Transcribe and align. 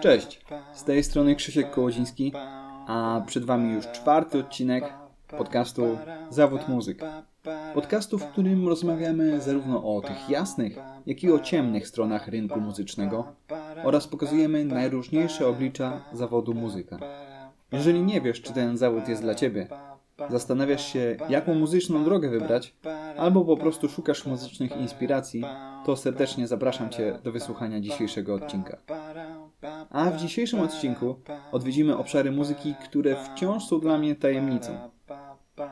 Cześć, 0.00 0.40
z 0.74 0.84
tej 0.84 1.04
strony 1.04 1.36
Krzysiek 1.36 1.70
Kołodziński, 1.70 2.32
a 2.86 3.22
przed 3.26 3.44
Wami 3.44 3.74
już 3.74 3.86
czwarty 3.86 4.38
odcinek 4.38 4.84
podcastu 5.38 5.98
Zawód 6.30 6.68
Muzyk. 6.68 7.00
Podcastu, 7.74 8.18
w 8.18 8.26
którym 8.26 8.68
rozmawiamy 8.68 9.40
zarówno 9.40 9.96
o 9.96 10.00
tych 10.00 10.30
jasnych, 10.30 10.78
jak 11.06 11.22
i 11.22 11.32
o 11.32 11.38
ciemnych 11.38 11.88
stronach 11.88 12.28
rynku 12.28 12.60
muzycznego 12.60 13.24
oraz 13.84 14.06
pokazujemy 14.06 14.64
najróżniejsze 14.64 15.48
oblicza 15.48 16.00
zawodu 16.12 16.54
muzyka. 16.54 16.98
Jeżeli 17.72 18.02
nie 18.02 18.20
wiesz, 18.20 18.42
czy 18.42 18.52
ten 18.52 18.76
zawód 18.76 19.08
jest 19.08 19.22
dla 19.22 19.34
Ciebie, 19.34 19.66
zastanawiasz 20.30 20.92
się, 20.92 21.16
jaką 21.28 21.54
muzyczną 21.54 22.04
drogę 22.04 22.28
wybrać, 22.28 22.74
albo 23.18 23.44
po 23.44 23.56
prostu 23.56 23.88
szukasz 23.88 24.26
muzycznych 24.26 24.76
inspiracji, 24.76 25.44
to 25.84 25.96
serdecznie 25.96 26.46
zapraszam 26.46 26.90
Cię 26.90 27.18
do 27.24 27.32
wysłuchania 27.32 27.80
dzisiejszego 27.80 28.34
odcinka. 28.34 28.76
A 29.90 30.10
w 30.10 30.16
dzisiejszym 30.16 30.60
odcinku 30.60 31.16
odwiedzimy 31.52 31.96
obszary 31.96 32.30
muzyki, 32.30 32.74
które 32.84 33.16
wciąż 33.16 33.64
są 33.64 33.80
dla 33.80 33.98
mnie 33.98 34.14
tajemnicą. 34.14 34.72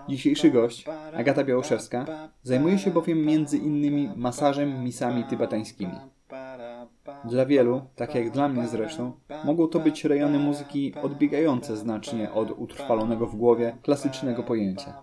Dzisiejszy 0.08 0.50
gość, 0.50 0.84
Agata 1.16 1.44
Białoszewska, 1.44 2.06
zajmuje 2.42 2.78
się 2.78 2.90
bowiem 2.90 3.24
między 3.26 3.58
innymi 3.58 4.10
masażem 4.16 4.84
misami 4.84 5.24
tybetańskimi. 5.24 5.94
Dla 7.24 7.46
wielu, 7.46 7.82
tak 7.96 8.14
jak 8.14 8.30
dla 8.30 8.48
mnie 8.48 8.68
zresztą, 8.68 9.12
mogą 9.44 9.68
to 9.68 9.80
być 9.80 10.04
rejony 10.04 10.38
muzyki 10.38 10.94
odbiegające 11.02 11.76
znacznie 11.76 12.32
od 12.32 12.50
utrwalonego 12.50 13.26
w 13.26 13.36
głowie 13.36 13.76
klasycznego 13.82 14.42
pojęcia. 14.42 15.02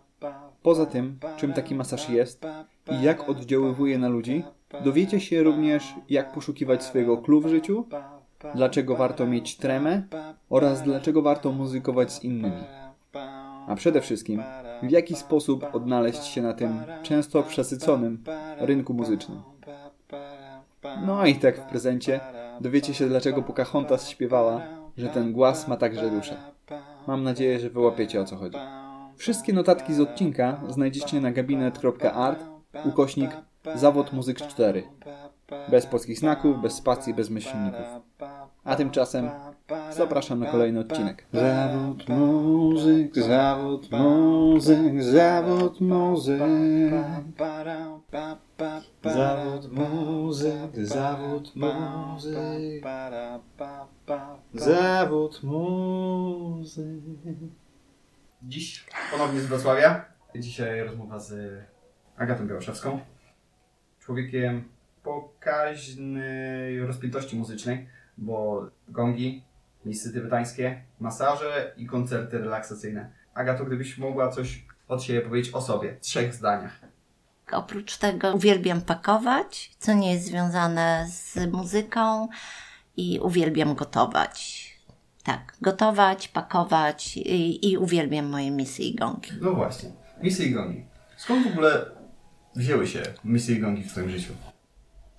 Poza 0.62 0.86
tym, 0.86 1.20
czym 1.38 1.54
taki 1.54 1.76
masaż 1.76 2.10
jest 2.10 2.46
i 2.92 3.02
jak 3.02 3.30
oddziaływuje 3.30 3.98
na 3.98 4.08
ludzi, 4.08 4.44
dowiecie 4.84 5.20
się 5.20 5.44
również, 5.44 5.94
jak 6.10 6.32
poszukiwać 6.32 6.84
swojego 6.84 7.18
clue 7.18 7.42
w 7.42 7.48
życiu, 7.48 7.86
dlaczego 8.56 8.96
warto 8.96 9.28
mieć 9.28 9.58
tremę 9.58 10.04
oraz 10.50 10.82
dlaczego 10.84 11.22
warto 11.22 11.52
muzykować 11.52 12.12
z 12.12 12.24
innymi. 12.24 12.64
A 13.68 13.76
przede 13.76 14.02
wszystkim, 14.02 14.44
w 14.84 14.92
jaki 14.92 15.16
sposób 15.16 15.66
odnaleźć 15.74 16.24
się 16.24 16.42
na 16.42 16.54
tym 16.54 16.80
często 17.04 17.44
przesyconym 17.44 18.24
rynku 18.58 18.94
muzycznym. 18.94 19.42
No 21.06 21.26
i 21.26 21.36
tak 21.36 21.58
w 21.58 21.70
prezencie 21.70 22.20
dowiecie 22.62 22.94
się, 22.94 23.08
dlaczego 23.08 23.42
Pocahontas 23.42 24.10
śpiewała, 24.10 24.62
że 24.98 25.08
ten 25.08 25.34
głaz 25.34 25.68
ma 25.68 25.78
także 25.78 26.10
duszę. 26.10 26.38
Mam 27.08 27.24
nadzieję, 27.24 27.60
że 27.60 27.70
wyłapiecie 27.70 28.22
o 28.22 28.26
co 28.26 28.36
chodzi. 28.36 28.58
Wszystkie 29.16 29.54
notatki 29.54 29.94
z 29.94 30.00
odcinka 30.00 30.62
znajdziecie 30.70 31.22
na 31.22 31.32
gabinet.art 31.32 32.44
ukośnik 32.86 33.32
zawód 33.76 34.14
muzyk 34.14 34.42
4. 34.42 34.84
Bez 35.70 35.86
polskich 35.86 36.20
znaków, 36.20 36.62
bez 36.62 36.74
spacji, 36.74 37.14
bez 37.14 37.30
myślników. 37.30 37.86
A 38.64 38.76
tymczasem 38.76 39.30
zapraszam 39.92 40.40
na 40.40 40.52
kolejny 40.52 40.80
odcinek. 40.80 41.26
Zawód 41.34 42.10
muzyk, 42.10 43.16
zawód 43.16 43.92
muzyk, 43.92 45.04
zawód 45.04 45.82
muzyk. 45.82 46.42
Zawód 49.04 49.72
muzyk, 49.72 50.72
zawód 50.76 51.56
muzyk. 51.56 52.84
Zawód 54.54 55.44
muzyk. 55.44 57.02
Dziś 58.44 58.86
ponownie 59.12 59.40
z 59.40 59.46
Wrocławia. 59.46 60.06
Dzisiaj 60.36 60.82
rozmowa 60.84 61.20
z 61.20 61.60
Agatą 62.18 62.48
Białoszewską. 62.48 63.00
Człowiekiem 64.08 64.64
pokaźnej 65.04 66.80
rozpiętości 66.80 67.36
muzycznej, 67.36 67.88
bo 68.18 68.66
gongi, 68.90 69.44
misy 69.86 70.14
tybetańskie, 70.14 70.82
masaże 71.00 71.74
i 71.78 71.86
koncerty 71.86 72.38
relaksacyjne. 72.38 73.12
Agato, 73.34 73.66
gdybyś 73.66 73.98
mogła 73.98 74.30
coś 74.30 74.66
od 74.88 75.04
siebie 75.04 75.22
powiedzieć 75.22 75.54
o 75.54 75.62
sobie, 75.62 75.96
w 75.96 76.00
trzech 76.00 76.34
zdaniach. 76.34 76.80
Oprócz 77.52 77.98
tego 77.98 78.34
uwielbiam 78.34 78.82
pakować, 78.82 79.72
co 79.80 79.94
nie 79.94 80.14
jest 80.14 80.26
związane 80.26 81.08
z 81.10 81.52
muzyką 81.52 82.28
i 82.98 83.20
uwielbiam 83.20 83.76
gotować. 83.76 84.68
Tak, 85.24 85.58
gotować, 85.62 86.28
pakować 86.28 87.18
i, 87.18 87.72
i 87.72 87.78
uwielbiam 87.78 88.26
moje 88.26 88.52
misy 88.52 88.84
i 88.84 88.96
gongi. 88.96 89.32
No 89.42 89.54
właśnie, 89.54 89.90
misy 90.24 90.44
i 90.46 90.52
gongi. 90.52 90.86
Skąd 91.18 91.48
w 91.48 91.52
ogóle 91.52 91.97
wzięły 92.58 92.88
się 92.88 93.04
misy 93.24 93.54
i 93.54 93.60
gongi 93.60 93.84
w 93.84 93.92
Twoim 93.92 94.10
życiu? 94.10 94.34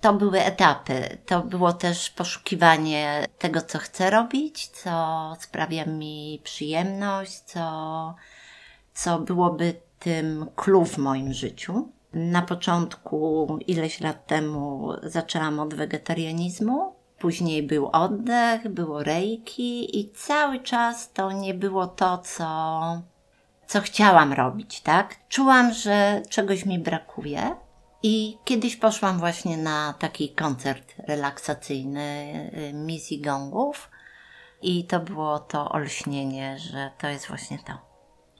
To 0.01 0.13
były 0.13 0.39
etapy. 0.39 1.17
To 1.25 1.41
było 1.43 1.73
też 1.73 2.09
poszukiwanie 2.09 3.27
tego, 3.37 3.61
co 3.61 3.77
chcę 3.77 4.09
robić, 4.09 4.67
co 4.67 5.35
sprawia 5.39 5.85
mi 5.85 6.41
przyjemność, 6.43 7.39
co, 7.39 8.15
co 8.93 9.19
byłoby 9.19 9.73
tym 9.99 10.45
clue 10.55 10.85
w 10.85 10.97
moim 10.97 11.33
życiu. 11.33 11.89
Na 12.13 12.41
początku, 12.41 13.59
ileś 13.67 14.01
lat 14.01 14.27
temu, 14.27 14.89
zaczęłam 15.03 15.59
od 15.59 15.73
wegetarianizmu. 15.73 16.93
Później 17.19 17.63
był 17.63 17.87
oddech, 17.87 18.67
było 18.69 19.03
reiki 19.03 19.99
i 19.99 20.11
cały 20.11 20.59
czas 20.59 21.11
to 21.11 21.31
nie 21.31 21.53
było 21.53 21.87
to, 21.87 22.17
co, 22.17 23.01
co 23.69 23.81
chciałam 23.81 24.33
robić, 24.33 24.81
tak? 24.81 25.15
Czułam, 25.27 25.73
że 25.73 26.21
czegoś 26.29 26.65
mi 26.65 26.79
brakuje. 26.79 27.55
I 28.03 28.37
kiedyś 28.45 28.75
poszłam 28.75 29.19
właśnie 29.19 29.57
na 29.57 29.93
taki 29.99 30.29
koncert 30.29 30.95
relaksacyjny 31.07 32.33
y, 32.69 32.73
misji 32.73 33.21
gongów 33.21 33.89
i 34.61 34.85
to 34.85 34.99
było 34.99 35.39
to 35.39 35.69
olśnienie, 35.69 36.59
że 36.59 36.91
to 36.97 37.07
jest 37.07 37.27
właśnie 37.27 37.59
to. 37.59 37.73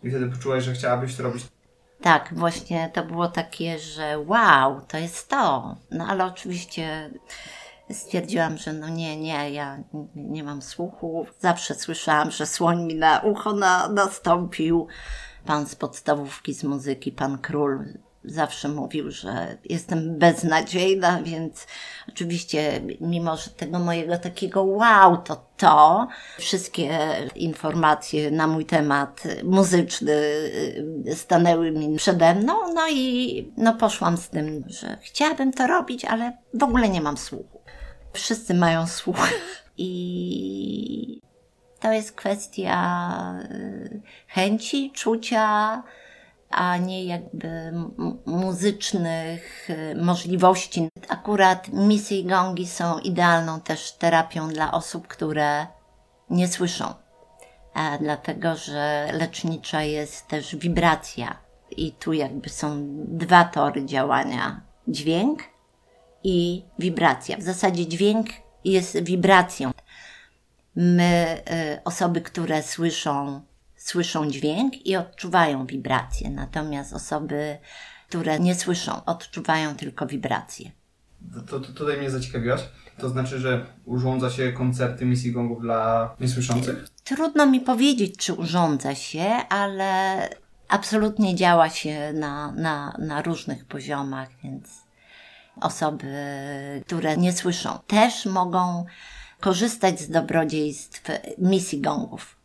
I 0.03 0.09
wtedy 0.09 0.29
poczułaś, 0.29 0.63
że 0.63 0.73
chciałabyś 0.73 1.15
to 1.15 1.23
robić 1.23 1.43
Tak, 2.01 2.29
właśnie 2.31 2.89
to 2.93 3.03
było 3.05 3.27
takie, 3.27 3.79
że 3.79 4.19
wow, 4.19 4.81
to 4.87 4.97
jest 4.97 5.29
to. 5.29 5.75
No 5.91 6.07
ale 6.07 6.25
oczywiście 6.25 7.09
stwierdziłam, 7.91 8.57
że 8.57 8.73
no 8.73 8.89
nie, 8.89 9.17
nie, 9.17 9.51
ja 9.51 9.77
nie 10.15 10.43
mam 10.43 10.61
słuchu. 10.61 11.25
Zawsze 11.39 11.75
słyszałam, 11.75 12.31
że 12.31 12.45
słoń 12.45 12.83
mi 12.83 12.95
na 12.95 13.19
ucho 13.19 13.53
na, 13.53 13.89
nastąpił. 13.89 14.87
Pan 15.45 15.67
z 15.67 15.75
podstawówki 15.75 16.53
z 16.53 16.63
muzyki, 16.63 17.11
pan 17.11 17.37
król, 17.37 17.85
zawsze 18.23 18.69
mówił, 18.69 19.11
że 19.11 19.57
jestem 19.65 20.17
beznadziejna, 20.17 21.21
więc 21.23 21.67
oczywiście, 22.09 22.81
mimo 23.01 23.37
że 23.37 23.51
tego 23.51 23.79
mojego 23.79 24.17
takiego 24.17 24.63
wow, 24.63 25.17
to 25.17 25.49
to, 25.57 26.07
wszystkie 26.37 26.99
informacje 27.35 28.31
na 28.31 28.47
mój 28.47 28.65
temat 28.65 29.23
muzyczny 29.43 30.11
y, 30.11 31.15
stanęły 31.15 31.71
mi 31.71 31.97
przede 31.97 32.35
mną, 32.35 32.73
no 32.73 32.89
i 32.89 33.51
no 33.57 33.73
poszłam 33.73 34.17
z 34.17 34.29
tym, 34.29 34.63
że 34.67 34.97
chciałabym 35.01 35.53
to 35.53 35.67
robić, 35.67 36.05
ale 36.05 36.37
w 36.53 36.63
ogóle 36.63 36.89
nie 36.89 37.01
mam 37.01 37.17
słuchu. 37.17 37.58
Wszyscy 38.19 38.53
mają 38.53 38.87
słuch 38.87 39.29
i 39.77 41.21
to 41.79 41.91
jest 41.91 42.11
kwestia 42.11 43.35
y, 43.51 44.01
chęci, 44.27 44.91
czucia, 44.91 45.83
a 46.49 46.77
nie 46.77 47.05
jakby 47.05 47.73
muzycznych 48.25 49.69
y, 49.69 49.95
możliwości. 49.95 50.89
Akurat 51.09 51.67
misy 51.67 52.15
i 52.15 52.25
gongi 52.25 52.67
są 52.67 52.99
idealną 52.99 53.61
też 53.61 53.91
terapią 53.91 54.47
dla 54.47 54.71
osób, 54.71 55.07
które 55.07 55.67
nie 56.29 56.47
słyszą. 56.47 56.93
E, 57.75 57.97
dlatego, 57.99 58.55
że 58.55 59.07
lecznicza 59.13 59.83
jest 59.83 60.27
też 60.27 60.55
wibracja 60.55 61.37
i 61.77 61.91
tu 61.91 62.13
jakby 62.13 62.49
są 62.49 62.77
dwa 63.07 63.43
tory 63.43 63.85
działania. 63.85 64.61
Dźwięk 64.87 65.43
i 66.23 66.63
wibracja. 66.79 67.37
W 67.37 67.41
zasadzie 67.41 67.87
dźwięk 67.87 68.27
jest 68.65 69.03
wibracją. 69.03 69.71
My, 70.75 71.41
y, 71.77 71.83
osoby, 71.83 72.21
które 72.21 72.63
słyszą 72.63 73.41
słyszą 73.79 74.31
dźwięk 74.31 74.85
i 74.87 74.95
odczuwają 74.95 75.65
wibracje, 75.65 76.29
natomiast 76.29 76.93
osoby, 76.93 77.57
które 78.09 78.39
nie 78.39 78.55
słyszą, 78.55 79.05
odczuwają 79.05 79.75
tylko 79.75 80.05
wibracje. 80.05 80.71
To, 81.47 81.59
to 81.59 81.73
tutaj 81.73 81.97
mnie 81.97 82.09
zaciekawiłaś. 82.09 82.61
To 82.97 83.09
znaczy, 83.09 83.39
że 83.39 83.65
urządza 83.85 84.29
się 84.29 84.53
koncerty 84.53 85.05
misji 85.05 85.31
gongów 85.31 85.61
dla 85.61 86.15
niesłyszących? 86.19 86.87
Trudno 87.03 87.45
mi 87.45 87.61
powiedzieć, 87.61 88.17
czy 88.17 88.33
urządza 88.33 88.95
się, 88.95 89.25
ale 89.49 90.29
absolutnie 90.67 91.35
działa 91.35 91.69
się 91.69 92.13
na, 92.13 92.51
na, 92.51 92.97
na 92.99 93.21
różnych 93.21 93.65
poziomach, 93.65 94.29
więc 94.43 94.88
osoby, 95.61 96.07
które 96.85 97.17
nie 97.17 97.33
słyszą, 97.33 97.79
też 97.87 98.25
mogą 98.25 98.85
korzystać 99.39 99.99
z 99.99 100.09
dobrodziejstw 100.09 101.01
misji 101.37 101.81
gongów. 101.81 102.35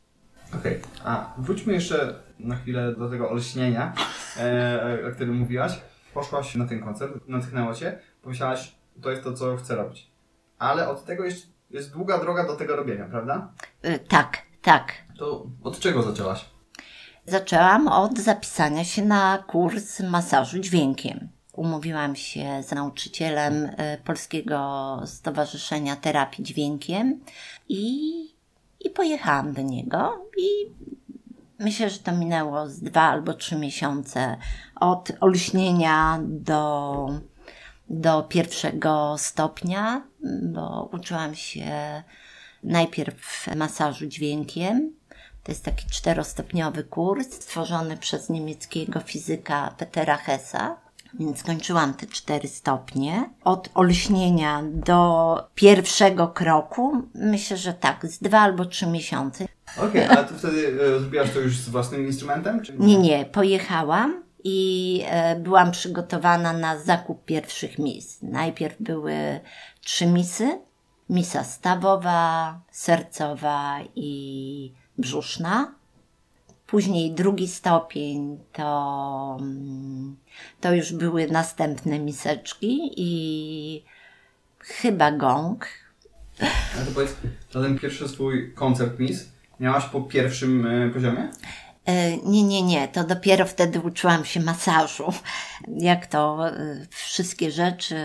Okej, 0.55 0.81
a 1.05 1.35
wróćmy 1.39 1.73
jeszcze 1.73 2.15
na 2.39 2.57
chwilę 2.57 2.95
do 2.99 3.11
tego 3.11 3.31
olśnienia, 3.31 3.93
e, 4.37 4.99
o 5.09 5.15
którym 5.15 5.35
mówiłaś. 5.35 5.81
Poszłaś 6.15 6.55
na 6.55 6.67
ten 6.67 6.81
koncert, 6.81 7.13
natchnęło 7.29 7.75
cię, 7.75 7.99
pomyślałaś, 8.23 8.75
to 9.03 9.11
jest 9.11 9.23
to, 9.25 9.33
co 9.33 9.57
chcę 9.57 9.77
robić. 9.77 10.11
Ale 10.59 10.89
od 10.89 11.05
tego 11.05 11.25
jeszcze 11.25 11.47
jest 11.71 11.93
długa 11.93 12.19
droga 12.19 12.47
do 12.47 12.57
tego 12.57 12.77
robienia, 12.77 13.05
prawda? 13.05 13.53
Y, 13.85 13.99
tak, 13.99 14.39
tak. 14.63 14.93
To 15.19 15.47
od 15.63 15.79
czego 15.79 16.03
zaczęłaś? 16.03 16.45
Zaczęłam 17.27 17.89
od 17.89 18.19
zapisania 18.19 18.85
się 18.85 19.05
na 19.05 19.45
kurs 19.47 20.01
masażu 20.01 20.59
dźwiękiem. 20.59 21.29
Umówiłam 21.57 22.17
się 22.17 22.63
z 22.63 22.71
nauczycielem 22.71 23.65
y, 23.65 23.99
Polskiego 24.05 25.01
Stowarzyszenia 25.07 25.97
Terapii 25.97 26.45
Dźwiękiem 26.45 27.21
i, 27.69 28.11
i 28.81 28.91
pojechałam 28.91 29.53
do 29.53 29.63
niego 29.63 30.27
i 30.39 30.49
myślę, 31.59 31.91
że 31.91 31.99
to 31.99 32.13
minęło 32.13 32.69
z 32.69 32.81
dwa 32.81 33.01
albo 33.01 33.35
trzy 33.35 33.57
miesiące 33.57 34.37
od 34.81 35.13
olśnienia 35.21 36.21
do, 36.23 37.09
do 37.89 38.23
pierwszego 38.23 39.15
stopnia, 39.19 40.03
bo 40.43 40.91
uczyłam 40.93 41.35
się 41.35 42.03
najpierw 42.63 43.47
masażu 43.57 44.07
dźwiękiem. 44.07 44.93
To 45.43 45.53
jest 45.53 45.65
taki 45.65 45.87
czterostopniowy 45.87 46.85
kurs 46.85 47.33
stworzony 47.33 47.97
przez 47.97 48.31
niemieckiego 48.31 49.01
fizyka 49.01 49.75
Petera 49.79 50.17
Hessa. 50.17 50.84
Więc 51.19 51.39
skończyłam 51.39 51.95
te 51.95 52.07
cztery 52.07 52.49
stopnie. 52.49 53.31
Od 53.45 53.71
olśnienia 53.75 54.63
do 54.73 55.49
pierwszego 55.55 56.29
kroku, 56.29 57.03
myślę, 57.15 57.57
że 57.57 57.75
tak, 57.75 58.07
z 58.07 58.19
dwa 58.19 58.39
albo 58.41 58.65
trzy 58.65 58.87
miesiące. 58.87 59.45
Okej, 59.77 60.05
okay, 60.05 60.19
a 60.19 60.25
ty 60.25 60.35
wtedy 60.35 60.81
e, 60.97 61.01
zrobiłaś 61.01 61.31
to 61.31 61.41
już 61.41 61.57
z 61.57 61.69
własnym 61.69 62.07
instrumentem? 62.07 62.63
Czy 62.63 62.75
nie, 62.79 62.99
nie, 62.99 63.25
pojechałam 63.25 64.23
i 64.45 65.03
e, 65.07 65.37
byłam 65.37 65.71
przygotowana 65.71 66.53
na 66.53 66.79
zakup 66.79 67.25
pierwszych 67.25 67.79
mis. 67.79 68.23
Najpierw 68.23 68.83
były 68.83 69.41
trzy 69.81 70.07
misy. 70.07 70.59
Misa 71.11 71.45
stawowa, 71.45 72.61
sercowa 72.71 73.79
i 73.97 74.73
brzuszna. 74.99 75.75
Później 76.67 77.13
drugi 77.13 77.49
stopień 77.49 78.39
to, 78.53 79.39
to 80.61 80.75
już 80.75 80.93
były 80.93 81.27
następne 81.27 81.99
miseczki 81.99 82.91
i 82.97 83.85
chyba 84.59 85.13
gong. 85.13 85.67
A 86.41 86.85
to 86.85 86.93
powiedz, 86.95 87.17
to 87.51 87.63
ten 87.63 87.79
pierwszy 87.79 88.09
swój 88.09 88.53
koncert 88.55 88.99
mis 88.99 89.29
miałaś 89.61 89.85
po 89.85 90.01
pierwszym 90.01 90.67
y, 90.67 90.91
poziomie? 90.91 91.29
E, 91.87 92.17
nie, 92.17 92.43
nie, 92.43 92.63
nie. 92.63 92.89
To 92.89 93.05
dopiero 93.05 93.47
wtedy 93.47 93.81
uczyłam 93.81 94.25
się 94.25 94.41
masażu. 94.41 95.13
Jak 95.69 96.07
to 96.07 96.49
y, 96.49 96.87
wszystkie 96.91 97.51
rzeczy 97.51 97.97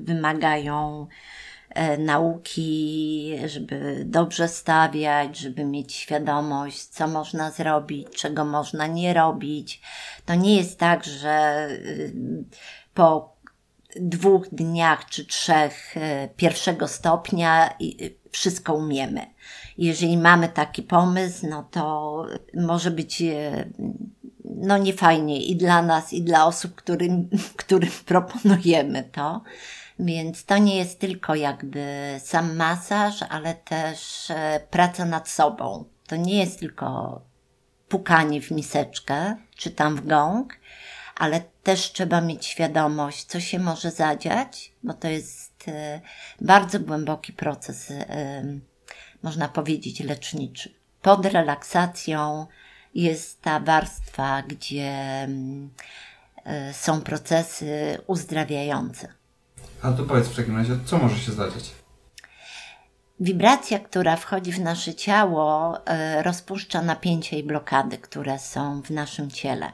wymagają 0.00 1.06
E, 1.06 1.39
nauki, 1.98 3.34
żeby 3.46 4.02
dobrze 4.06 4.48
stawiać, 4.48 5.36
żeby 5.38 5.64
mieć 5.64 5.94
świadomość, 5.94 6.84
co 6.84 7.08
można 7.08 7.50
zrobić, 7.50 8.08
czego 8.08 8.44
można 8.44 8.86
nie 8.86 9.14
robić. 9.14 9.80
To 10.24 10.34
nie 10.34 10.56
jest 10.56 10.78
tak, 10.78 11.04
że 11.04 11.66
y, 11.70 12.12
po 12.94 13.36
dwóch 13.96 14.48
dniach 14.48 15.06
czy 15.06 15.26
trzech 15.26 15.96
y, 15.96 16.00
pierwszego 16.36 16.88
stopnia 16.88 17.70
y, 17.82 18.14
wszystko 18.30 18.74
umiemy. 18.74 19.26
Jeżeli 19.78 20.18
mamy 20.18 20.48
taki 20.48 20.82
pomysł, 20.82 21.46
no 21.50 21.68
to 21.70 22.26
może 22.54 22.90
być 22.90 23.22
no 24.44 24.78
niefajnie 24.78 25.42
i 25.42 25.56
dla 25.56 25.82
nas, 25.82 26.12
i 26.12 26.22
dla 26.22 26.46
osób, 26.46 26.74
którym, 26.74 27.28
którym 27.56 27.90
proponujemy 28.06 29.02
to. 29.12 29.42
Więc 30.04 30.44
to 30.44 30.58
nie 30.58 30.76
jest 30.76 30.98
tylko 30.98 31.34
jakby 31.34 32.16
sam 32.24 32.56
masaż, 32.56 33.22
ale 33.28 33.54
też 33.54 34.30
e, 34.30 34.60
praca 34.70 35.04
nad 35.04 35.28
sobą. 35.28 35.84
To 36.06 36.16
nie 36.16 36.38
jest 36.38 36.58
tylko 36.58 37.20
pukanie 37.88 38.40
w 38.40 38.50
miseczkę 38.50 39.36
czy 39.56 39.70
tam 39.70 39.96
w 39.96 40.06
gąg, 40.06 40.56
ale 41.16 41.40
też 41.62 41.92
trzeba 41.92 42.20
mieć 42.20 42.46
świadomość, 42.46 43.24
co 43.24 43.40
się 43.40 43.58
może 43.58 43.90
zadziać, 43.90 44.72
bo 44.82 44.94
to 44.94 45.08
jest 45.08 45.68
e, 45.68 46.00
bardzo 46.40 46.80
głęboki 46.80 47.32
proces, 47.32 47.90
e, 47.90 48.44
można 49.22 49.48
powiedzieć, 49.48 50.00
leczniczy. 50.00 50.74
Pod 51.02 51.26
relaksacją 51.26 52.46
jest 52.94 53.42
ta 53.42 53.60
warstwa, 53.60 54.42
gdzie 54.42 54.92
mm, 55.22 55.70
są 56.72 57.00
procesy 57.00 57.98
uzdrawiające. 58.06 59.19
A 59.82 59.92
to 59.92 60.04
powiedz 60.04 60.28
w 60.28 60.36
takim 60.36 60.56
razie, 60.56 60.76
co 60.84 60.98
może 60.98 61.16
się 61.16 61.32
zdarzyć? 61.32 61.70
Wibracja, 63.20 63.78
która 63.78 64.16
wchodzi 64.16 64.52
w 64.52 64.60
nasze 64.60 64.94
ciało, 64.94 65.78
e, 65.86 66.22
rozpuszcza 66.22 66.82
napięcia 66.82 67.36
i 67.36 67.42
blokady, 67.42 67.98
które 67.98 68.38
są 68.38 68.82
w 68.82 68.90
naszym 68.90 69.30
ciele. 69.30 69.72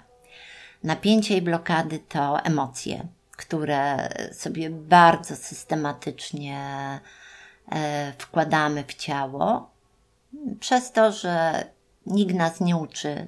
Napięcie 0.84 1.36
i 1.36 1.42
blokady 1.42 1.98
to 1.98 2.44
emocje, 2.44 3.06
które 3.30 4.08
sobie 4.32 4.70
bardzo 4.70 5.36
systematycznie 5.36 6.60
e, 7.72 8.12
wkładamy 8.18 8.84
w 8.84 8.94
ciało, 8.94 9.70
przez 10.60 10.92
to, 10.92 11.12
że 11.12 11.64
nikt 12.06 12.34
nas 12.34 12.60
nie 12.60 12.76
uczy, 12.76 13.26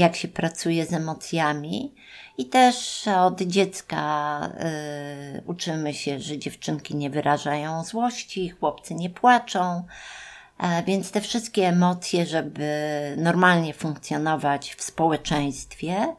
jak 0.00 0.16
się 0.16 0.28
pracuje 0.28 0.86
z 0.86 0.92
emocjami 0.92 1.94
i 2.38 2.46
też 2.46 3.08
od 3.08 3.42
dziecka 3.42 4.40
y, 5.36 5.42
uczymy 5.46 5.94
się, 5.94 6.20
że 6.20 6.38
dziewczynki 6.38 6.96
nie 6.96 7.10
wyrażają 7.10 7.84
złości, 7.84 8.50
chłopcy 8.50 8.94
nie 8.94 9.10
płaczą. 9.10 9.84
E, 10.58 10.82
więc 10.82 11.10
te 11.10 11.20
wszystkie 11.20 11.68
emocje, 11.68 12.26
żeby 12.26 12.68
normalnie 13.16 13.74
funkcjonować 13.74 14.74
w 14.74 14.82
społeczeństwie, 14.82 16.16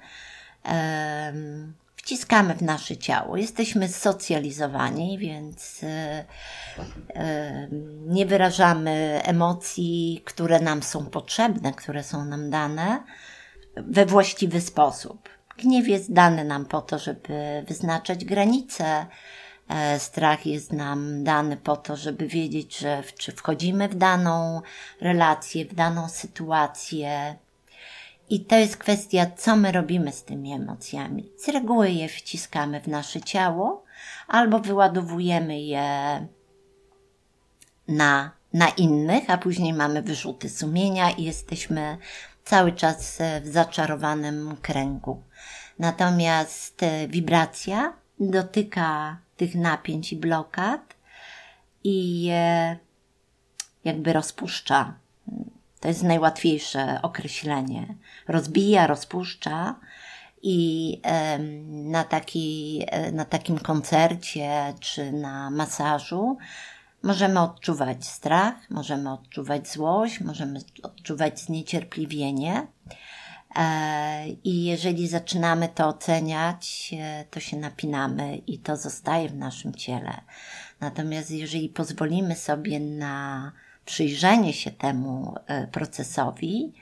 wciskamy 1.95 2.53
w 2.53 2.61
nasze 2.61 2.97
ciało. 2.97 3.37
Jesteśmy 3.37 3.87
socjalizowani, 3.87 5.17
więc 5.17 5.83
y, 5.83 5.87
nie 8.07 8.25
wyrażamy 8.25 9.21
emocji, 9.23 10.21
które 10.25 10.59
nam 10.59 10.83
są 10.83 11.05
potrzebne, 11.05 11.73
które 11.73 12.03
są 12.03 12.25
nam 12.25 12.49
dane 12.49 13.03
we 13.75 14.05
właściwy 14.05 14.61
sposób. 14.61 15.29
Gniew 15.57 15.87
jest 15.87 16.13
dany 16.13 16.43
nam 16.43 16.65
po 16.65 16.81
to, 16.81 16.99
żeby 16.99 17.63
wyznaczać 17.67 18.25
granice. 18.25 19.05
E, 19.69 19.99
strach 19.99 20.45
jest 20.45 20.73
nam 20.73 21.23
dany 21.23 21.57
po 21.57 21.77
to, 21.77 21.95
żeby 21.95 22.27
wiedzieć, 22.27 22.77
że 22.77 23.03
czy 23.17 23.31
wchodzimy 23.31 23.89
w 23.89 23.95
daną 23.95 24.61
relację, 25.01 25.65
w 25.65 25.75
daną 25.75 26.09
sytuację. 26.09 27.35
I 28.29 28.39
to 28.45 28.55
jest 28.55 28.77
kwestia, 28.77 29.25
co 29.37 29.55
my 29.55 29.71
robimy 29.71 30.11
z 30.11 30.23
tymi 30.23 30.53
emocjami. 30.53 31.31
Z 31.37 31.47
reguły 31.47 31.91
je 31.91 32.09
wciskamy 32.09 32.81
w 32.81 32.87
nasze 32.87 33.21
ciało 33.21 33.83
albo 34.27 34.59
wyładowujemy 34.59 35.61
je 35.61 36.27
na, 37.87 38.31
na 38.53 38.69
innych, 38.69 39.29
a 39.29 39.37
później 39.37 39.73
mamy 39.73 40.01
wyrzuty 40.01 40.49
sumienia 40.49 41.11
i 41.11 41.23
jesteśmy 41.23 41.97
cały 42.43 42.71
czas 42.71 43.21
e, 43.21 43.41
w 43.41 43.47
zaczarowanym 43.47 44.57
kręgu. 44.61 45.23
Natomiast 45.79 46.83
e, 46.83 47.07
wibracja 47.07 47.93
dotyka 48.19 49.17
tych 49.37 49.55
napięć 49.55 50.13
i 50.13 50.15
blokad 50.15 50.95
i 51.83 52.23
je 52.23 52.77
jakby 53.83 54.13
rozpuszcza. 54.13 54.93
To 55.79 55.87
jest 55.87 56.03
najłatwiejsze 56.03 56.99
określenie. 57.01 57.95
Rozbija, 58.27 58.87
rozpuszcza 58.87 59.75
i 60.41 61.01
na, 61.67 62.03
taki, 62.03 62.83
e, 62.87 63.11
na 63.11 63.25
takim 63.25 63.59
koncercie 63.59 64.73
czy 64.79 65.11
na 65.11 65.49
masażu 65.49 66.37
Możemy 67.03 67.39
odczuwać 67.39 68.05
strach, 68.07 68.55
możemy 68.69 69.11
odczuwać 69.11 69.67
złość, 69.67 70.21
możemy 70.21 70.59
odczuwać 70.83 71.39
zniecierpliwienie. 71.39 72.67
E, 73.55 74.27
I 74.43 74.63
jeżeli 74.63 75.07
zaczynamy 75.07 75.69
to 75.75 75.87
oceniać, 75.87 76.95
e, 76.99 77.25
to 77.31 77.39
się 77.39 77.57
napinamy 77.57 78.37
i 78.37 78.59
to 78.59 78.77
zostaje 78.77 79.29
w 79.29 79.35
naszym 79.35 79.75
ciele. 79.75 80.21
Natomiast 80.79 81.31
jeżeli 81.31 81.69
pozwolimy 81.69 82.35
sobie 82.35 82.79
na 82.79 83.51
przyjrzenie 83.85 84.53
się 84.53 84.71
temu 84.71 85.35
e, 85.47 85.67
procesowi, 85.67 86.73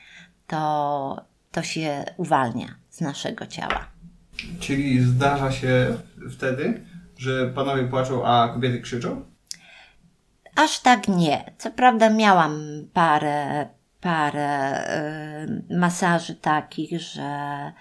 to, 0.48 1.26
to 1.52 1.64
się 1.64 2.06
uwalnia 2.18 2.76
z 2.90 3.02
naszego 3.02 3.46
ciała. 3.48 3.88
Czyli 4.60 5.02
zdarza 5.02 5.52
się 5.52 5.98
wtedy, 6.32 6.86
że 7.18 7.48
panowie 7.48 7.84
płaczą, 7.84 8.26
a 8.26 8.50
kobiety 8.54 8.80
krzyczą? 8.82 9.26
Aż 10.60 10.80
tak 10.80 11.08
nie. 11.08 11.52
Co 11.58 11.72
prawda 11.72 12.10
miałam 12.10 12.86
parę, 12.94 13.68
parę 14.02 14.84
y, 15.70 15.78
masaży 15.78 16.36
takich, 16.36 17.02
że, 17.02 17.72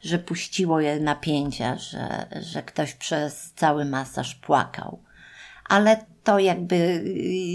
że 0.00 0.18
puściło 0.18 0.80
je 0.80 1.00
napięcia, 1.00 1.76
że, 1.76 2.26
że 2.40 2.62
ktoś 2.62 2.94
przez 2.94 3.52
cały 3.52 3.84
masaż 3.84 4.34
płakał. 4.34 5.02
Ale 5.68 6.04
to 6.24 6.38
jakby 6.38 7.04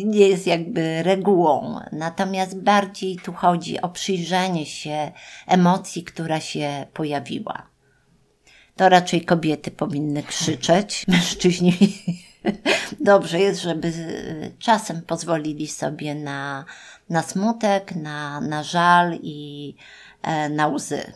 nie 0.06 0.28
jest 0.28 0.48
jakby 0.48 1.04
regułą. 1.04 1.80
Natomiast 1.92 2.62
bardziej 2.62 3.18
tu 3.18 3.34
chodzi 3.34 3.82
o 3.82 3.90
przyjrzenie 3.90 4.66
się 4.66 5.12
emocji, 5.48 6.04
która 6.04 6.40
się 6.40 6.86
pojawiła. 6.94 7.68
To 8.76 8.90
raczej 8.90 9.26
kobiety 9.26 9.72
powinny 9.72 10.24
krzyczeć, 10.24 11.04
mężczyźni 11.08 11.74
dobrze 13.00 13.40
jest, 13.40 13.62
żeby 13.62 13.92
czasem 14.60 15.02
pozwolili 15.02 15.68
sobie 15.68 16.16
na, 16.16 16.66
na 17.10 17.22
smutek, 17.22 17.96
na, 17.96 18.42
na 18.42 18.64
żal 18.64 19.20
i 19.22 19.76
e, 20.22 20.50
na 20.50 20.68
łzy. 20.68 21.14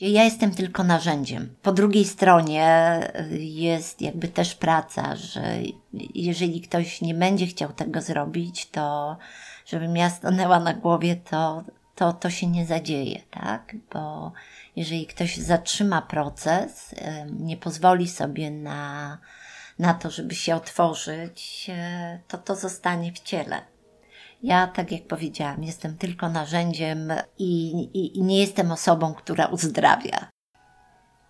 Ja 0.00 0.24
jestem 0.24 0.50
tylko 0.50 0.84
narzędziem. 0.84 1.54
Po 1.62 1.72
drugiej 1.72 2.04
stronie 2.04 3.00
jest 3.38 4.02
jakby 4.02 4.28
też 4.28 4.54
praca, 4.54 5.16
że 5.16 5.42
jeżeli 6.14 6.60
ktoś 6.60 7.00
nie 7.00 7.14
będzie 7.14 7.46
chciał 7.46 7.72
tego 7.72 8.00
zrobić, 8.00 8.70
to 8.70 9.16
żebym 9.66 9.96
ja 9.96 10.10
stanęła 10.10 10.60
na 10.60 10.74
głowie, 10.74 11.16
to, 11.16 11.64
to, 11.94 12.12
to 12.12 12.30
się 12.30 12.46
nie 12.46 12.66
zadzieje, 12.66 13.20
tak? 13.30 13.76
Bo 13.92 14.32
jeżeli 14.76 15.06
ktoś 15.06 15.36
zatrzyma 15.36 16.02
proces, 16.02 16.94
nie 17.40 17.56
pozwoli 17.56 18.08
sobie 18.08 18.50
na, 18.50 19.18
na 19.78 19.94
to, 19.94 20.10
żeby 20.10 20.34
się 20.34 20.54
otworzyć, 20.56 21.70
e, 21.72 22.20
to 22.28 22.38
to 22.38 22.56
zostanie 22.56 23.12
w 23.12 23.18
ciele. 23.18 23.62
Ja, 24.42 24.66
tak 24.66 24.92
jak 24.92 25.06
powiedziałam, 25.06 25.62
jestem 25.64 25.96
tylko 25.98 26.28
narzędziem 26.28 27.12
i, 27.38 27.70
i, 27.94 28.18
i 28.18 28.22
nie 28.22 28.40
jestem 28.40 28.72
osobą, 28.72 29.14
która 29.14 29.46
uzdrawia. 29.46 30.28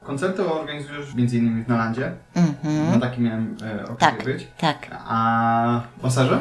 Koncerty 0.03 0.51
organizujesz 0.51 1.15
między 1.15 1.39
innymi 1.39 1.65
w 1.65 1.69
Nalandzie. 1.69 2.17
Mhm. 2.35 2.91
Na 2.91 3.07
takim 3.07 3.25
miałem 3.25 3.57
e, 3.63 3.83
okazję 3.85 3.97
Tak, 3.97 4.25
być. 4.25 4.49
tak. 4.59 4.89
A 4.93 5.81
masaże? 6.03 6.39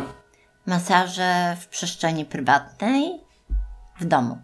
Masaże 0.65 1.57
w 1.59 1.67
przestrzeni 1.67 2.25
prywatnej, 2.25 3.21
w 3.99 4.05
domu. 4.05 4.37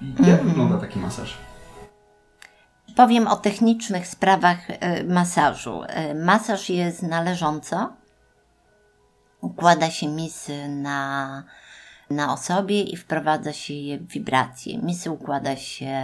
I 0.00 0.28
jak 0.30 0.42
wygląda 0.44 0.78
taki 0.78 0.98
masaż? 0.98 1.36
Powiem 2.94 3.26
o 3.26 3.36
technicznych 3.36 4.06
sprawach 4.06 4.58
e, 4.68 5.04
masażu. 5.04 5.82
E, 5.86 6.14
Masaż 6.14 6.70
jest 6.70 7.02
należąco. 7.02 7.92
Układa 9.40 9.90
się 9.90 10.08
misy 10.08 10.68
na, 10.68 11.44
na 12.10 12.32
osobie 12.32 12.82
i 12.82 12.96
wprowadza 12.96 13.52
się 13.52 13.74
je 13.74 13.98
w 13.98 14.06
wibracje. 14.06 14.78
Misy 14.78 15.10
układa 15.10 15.56
się 15.56 15.94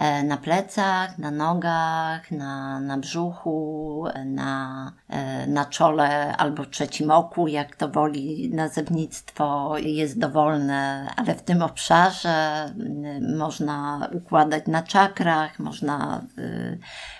na 0.00 0.36
plecach, 0.36 1.18
na 1.18 1.30
nogach, 1.30 2.30
na, 2.30 2.80
na 2.80 2.98
brzuchu, 2.98 4.04
na, 4.24 4.92
e, 5.08 5.46
na 5.46 5.64
czole 5.64 6.36
albo 6.36 6.66
trzecim 6.66 7.10
oku, 7.10 7.48
jak 7.48 7.76
to 7.76 7.88
woli 7.88 8.50
nazewnictwo 8.54 9.78
jest 9.78 10.18
dowolne, 10.18 11.10
ale 11.16 11.34
w 11.34 11.42
tym 11.42 11.62
obszarze 11.62 12.64
mm, 12.64 13.36
można 13.36 14.08
układać 14.12 14.66
na 14.66 14.82
czakrach, 14.82 15.58
można 15.58 16.22
y, 16.38 16.78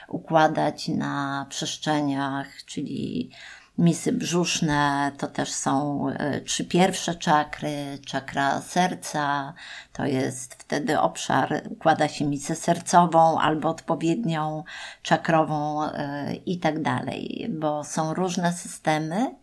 układać 0.09 0.89
na 0.89 1.47
przestrzeniach, 1.49 2.47
czyli 2.67 3.31
misy 3.79 4.13
brzuszne 4.13 5.13
to 5.19 5.27
też 5.27 5.53
są 5.53 6.05
e, 6.09 6.41
trzy 6.41 6.65
pierwsze 6.65 7.15
czakry, 7.15 7.99
czakra 8.07 8.61
serca, 8.61 9.53
to 9.93 10.05
jest 10.05 10.55
wtedy 10.55 11.01
obszar, 11.01 11.63
układa 11.71 12.09
się 12.09 12.25
misę 12.25 12.55
sercową 12.57 13.39
albo 13.39 13.69
odpowiednią 13.69 14.65
czakrową 15.03 15.85
e, 15.85 16.35
i 16.35 16.59
tak 16.59 16.83
dalej, 16.83 17.47
bo 17.51 17.85
są 17.85 18.15
różne 18.15 18.53
systemy. 18.53 19.35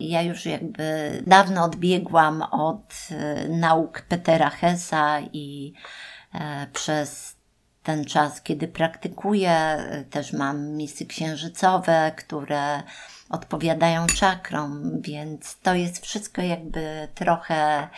Ja 0.00 0.22
już 0.22 0.46
jakby 0.46 1.22
dawno 1.26 1.64
odbiegłam 1.64 2.42
od 2.42 2.94
e, 3.10 3.48
nauk 3.48 4.00
Petera 4.00 4.50
Hessa 4.50 5.20
i 5.32 5.72
przez 6.72 7.36
ten 7.82 8.04
czas, 8.04 8.42
kiedy 8.42 8.68
praktykuję, 8.68 9.78
też 10.10 10.32
mam 10.32 10.66
misy 10.66 11.06
księżycowe, 11.06 12.12
które 12.16 12.82
odpowiadają 13.28 14.06
czakrom, 14.06 15.00
więc 15.00 15.58
to 15.62 15.74
jest 15.74 16.06
wszystko 16.06 16.42
jakby 16.42 17.08
trochę 17.14 17.88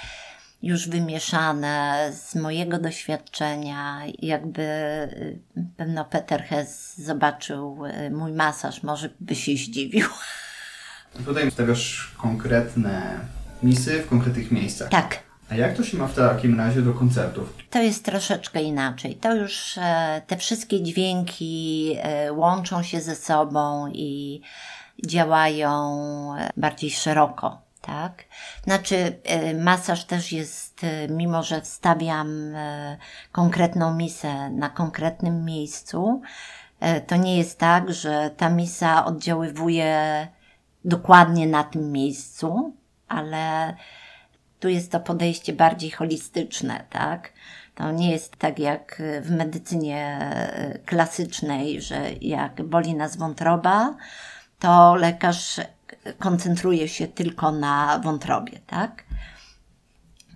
już 0.62 0.88
wymieszane 0.88 2.10
z 2.12 2.34
mojego 2.34 2.78
doświadczenia. 2.78 4.02
Jakby 4.18 4.62
y, 4.62 5.38
pewno 5.76 6.04
Peter 6.04 6.42
Hess 6.42 6.96
zobaczył 6.98 7.86
y, 7.86 8.10
mój 8.10 8.32
masaż, 8.32 8.82
może 8.82 9.10
by 9.20 9.34
się 9.34 9.52
zdziwił. 9.52 10.08
Tutaj 11.24 11.50
stawiasz 11.50 12.14
konkretne 12.16 13.20
misy 13.62 14.02
w 14.02 14.08
konkretnych 14.08 14.50
miejscach. 14.50 14.88
Tak. 14.88 15.26
A 15.50 15.54
jak 15.54 15.76
to 15.76 15.84
się 15.84 15.96
ma 15.96 16.06
w 16.06 16.14
takim 16.14 16.58
razie 16.58 16.82
do 16.82 16.92
koncertów? 16.92 17.56
To 17.70 17.82
jest 17.82 18.04
troszeczkę 18.04 18.62
inaczej. 18.62 19.14
To 19.14 19.34
już 19.34 19.78
e, 19.78 20.22
te 20.26 20.36
wszystkie 20.36 20.82
dźwięki 20.82 21.94
e, 21.98 22.32
łączą 22.32 22.82
się 22.82 23.00
ze 23.00 23.16
sobą 23.16 23.92
i 23.92 24.40
działają 25.04 25.70
e, 26.38 26.50
bardziej 26.56 26.90
szeroko, 26.90 27.62
tak? 27.80 28.24
Znaczy, 28.64 29.18
e, 29.24 29.54
masaż 29.54 30.04
też 30.04 30.32
jest, 30.32 30.84
e, 30.84 31.08
mimo 31.08 31.42
że 31.42 31.60
wstawiam 31.60 32.54
konkretną 33.32 33.94
misę 33.94 34.50
na 34.50 34.70
konkretnym 34.70 35.44
miejscu, 35.44 36.22
to 37.06 37.16
nie 37.16 37.38
jest 37.38 37.58
tak, 37.58 37.92
że 37.92 38.30
ta 38.36 38.48
misa 38.48 39.04
oddziaływuje 39.04 40.28
dokładnie 40.84 41.46
na 41.46 41.64
tym 41.64 41.92
miejscu, 41.92 42.74
ale 43.08 43.76
tu 44.60 44.68
jest 44.68 44.92
to 44.92 45.00
podejście 45.00 45.52
bardziej 45.52 45.90
holistyczne, 45.90 46.84
tak? 46.90 47.32
To 47.74 47.90
nie 47.90 48.10
jest 48.10 48.36
tak 48.36 48.58
jak 48.58 49.02
w 49.22 49.30
medycynie 49.30 50.30
klasycznej, 50.86 51.82
że 51.82 52.10
jak 52.20 52.62
boli 52.62 52.94
nas 52.94 53.16
wątroba, 53.16 53.96
to 54.58 54.94
lekarz 54.94 55.60
koncentruje 56.18 56.88
się 56.88 57.06
tylko 57.08 57.52
na 57.52 57.98
wątrobie, 57.98 58.58
tak? 58.66 59.04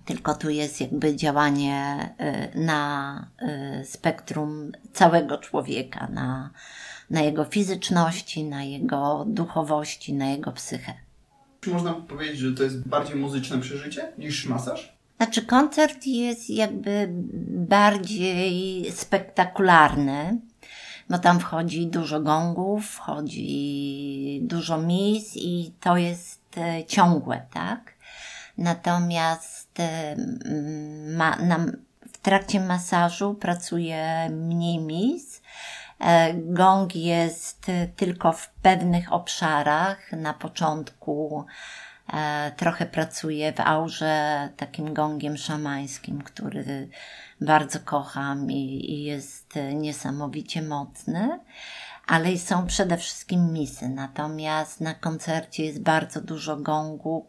Tylko 0.05 0.35
tu 0.35 0.49
jest 0.49 0.81
jakby 0.81 1.15
działanie 1.15 2.09
e, 2.17 2.59
na 2.59 3.27
e, 3.39 3.85
spektrum 3.85 4.71
całego 4.93 5.37
człowieka, 5.37 6.07
na, 6.13 6.49
na 7.09 7.21
jego 7.21 7.45
fizyczności, 7.45 8.43
na 8.43 8.63
jego 8.63 9.25
duchowości, 9.27 10.13
na 10.13 10.29
jego 10.29 10.51
psychę. 10.51 10.93
Czy 11.61 11.69
można 11.69 11.93
powiedzieć, 11.93 12.37
że 12.37 12.51
to 12.51 12.63
jest 12.63 12.87
bardziej 12.87 13.15
muzyczne 13.15 13.59
przeżycie 13.59 14.11
niż 14.17 14.45
masaż? 14.45 14.97
Znaczy, 15.17 15.45
koncert 15.45 16.05
jest 16.05 16.49
jakby 16.49 17.09
bardziej 17.69 18.91
spektakularny, 18.91 20.41
bo 21.11 21.19
tam 21.19 21.39
wchodzi 21.39 21.87
dużo 21.87 22.19
gongów, 22.19 22.85
wchodzi 22.85 24.39
dużo 24.43 24.77
mis 24.77 25.31
i 25.35 25.73
to 25.79 25.97
jest 25.97 26.57
e, 26.57 26.85
ciągłe, 26.85 27.45
tak? 27.53 27.93
Natomiast 28.57 29.79
e, 29.79 30.15
ma, 31.17 31.35
na, 31.35 31.57
w 32.13 32.17
trakcie 32.21 32.59
masażu 32.59 33.33
pracuje 33.33 34.29
mniej 34.29 34.79
mis. 34.79 35.41
E, 35.99 36.33
Gong 36.33 36.95
jest 36.95 37.71
tylko 37.95 38.31
w 38.31 38.49
pewnych 38.49 39.13
obszarach. 39.13 40.11
Na 40.11 40.33
początku 40.33 41.45
trochę 42.57 42.85
pracuję 42.85 43.53
w 43.53 43.59
aurze 43.59 44.49
takim 44.57 44.93
gongiem 44.93 45.37
szamańskim, 45.37 46.21
który 46.21 46.89
bardzo 47.41 47.79
kocham 47.79 48.51
i, 48.51 48.91
i 48.91 49.03
jest 49.03 49.57
e, 49.57 49.73
niesamowicie 49.73 50.61
mocny. 50.61 51.39
Ale 52.07 52.37
są 52.37 52.67
przede 52.67 52.97
wszystkim 52.97 53.53
misy. 53.53 53.89
Natomiast 53.89 54.81
na 54.81 54.93
koncercie 54.93 55.65
jest 55.65 55.81
bardzo 55.81 56.21
dużo 56.21 56.57
gongu, 56.57 57.25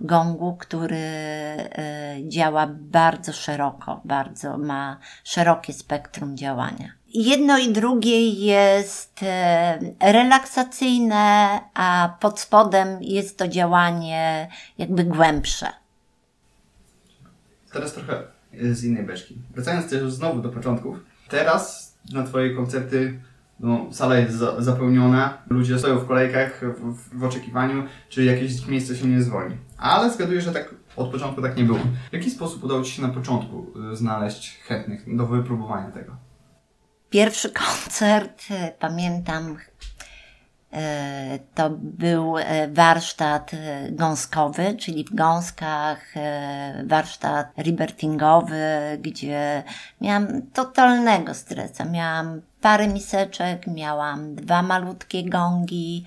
gongu, 0.00 0.56
który 0.56 0.96
e, 0.96 2.16
działa 2.28 2.66
bardzo 2.70 3.32
szeroko, 3.32 4.00
bardzo 4.04 4.58
ma 4.58 4.98
szerokie 5.24 5.72
spektrum 5.72 6.36
działania. 6.36 6.92
Jedno 7.14 7.58
i 7.58 7.72
drugie 7.72 8.30
jest 8.30 9.20
e, 9.22 9.78
relaksacyjne, 10.12 11.60
a 11.74 12.16
pod 12.20 12.40
spodem 12.40 13.02
jest 13.02 13.38
to 13.38 13.48
działanie 13.48 14.48
jakby 14.78 15.04
głębsze. 15.04 15.66
Teraz 17.72 17.92
trochę 17.92 18.22
z 18.52 18.84
innej 18.84 19.04
beczki. 19.04 19.38
Wracając 19.54 19.90
też 19.90 20.12
znowu 20.12 20.42
do 20.42 20.48
początków. 20.48 20.96
Teraz 21.28 21.94
na 22.12 22.22
Twoje 22.22 22.54
koncerty 22.54 23.20
no, 23.60 23.86
sala 23.92 24.16
jest 24.16 24.34
za, 24.34 24.62
zapełniona, 24.62 25.38
ludzie 25.50 25.78
stoją 25.78 25.98
w 25.98 26.06
kolejkach 26.06 26.60
w, 26.78 27.18
w, 27.18 27.24
oczekiwaniu, 27.24 27.84
czy 28.08 28.24
jakieś 28.24 28.66
miejsce 28.66 28.96
się 28.96 29.06
nie 29.06 29.22
zwolni. 29.22 29.56
Ale 29.78 30.10
zgaduję, 30.10 30.40
że 30.40 30.52
tak 30.52 30.74
od 30.96 31.10
początku 31.10 31.42
tak 31.42 31.56
nie 31.56 31.64
było. 31.64 31.78
W 32.10 32.12
jaki 32.12 32.30
sposób 32.30 32.64
udało 32.64 32.82
Ci 32.82 32.92
się 32.92 33.02
na 33.02 33.08
początku 33.08 33.66
y, 33.92 33.96
znaleźć 33.96 34.58
chętnych 34.58 35.16
do 35.16 35.26
wypróbowania 35.26 35.90
tego? 35.90 36.25
Pierwszy 37.10 37.50
koncert, 37.50 38.42
e, 38.50 38.72
pamiętam, 38.78 39.58
E, 40.76 41.38
to 41.54 41.70
był 41.70 42.38
e, 42.38 42.68
warsztat 42.68 43.50
gąskowy, 43.90 44.76
czyli 44.78 45.04
w 45.04 45.14
gąskach, 45.14 46.14
warsztat 46.84 47.46
libertingowy, 47.58 48.58
gdzie 49.00 49.62
miałam 50.00 50.42
totalnego 50.42 51.34
stresa. 51.34 51.84
Miałam 51.84 52.40
parę 52.60 52.88
miseczek, 52.88 53.66
miałam 53.66 54.34
dwa 54.34 54.62
malutkie 54.62 55.30
gongi, 55.30 56.04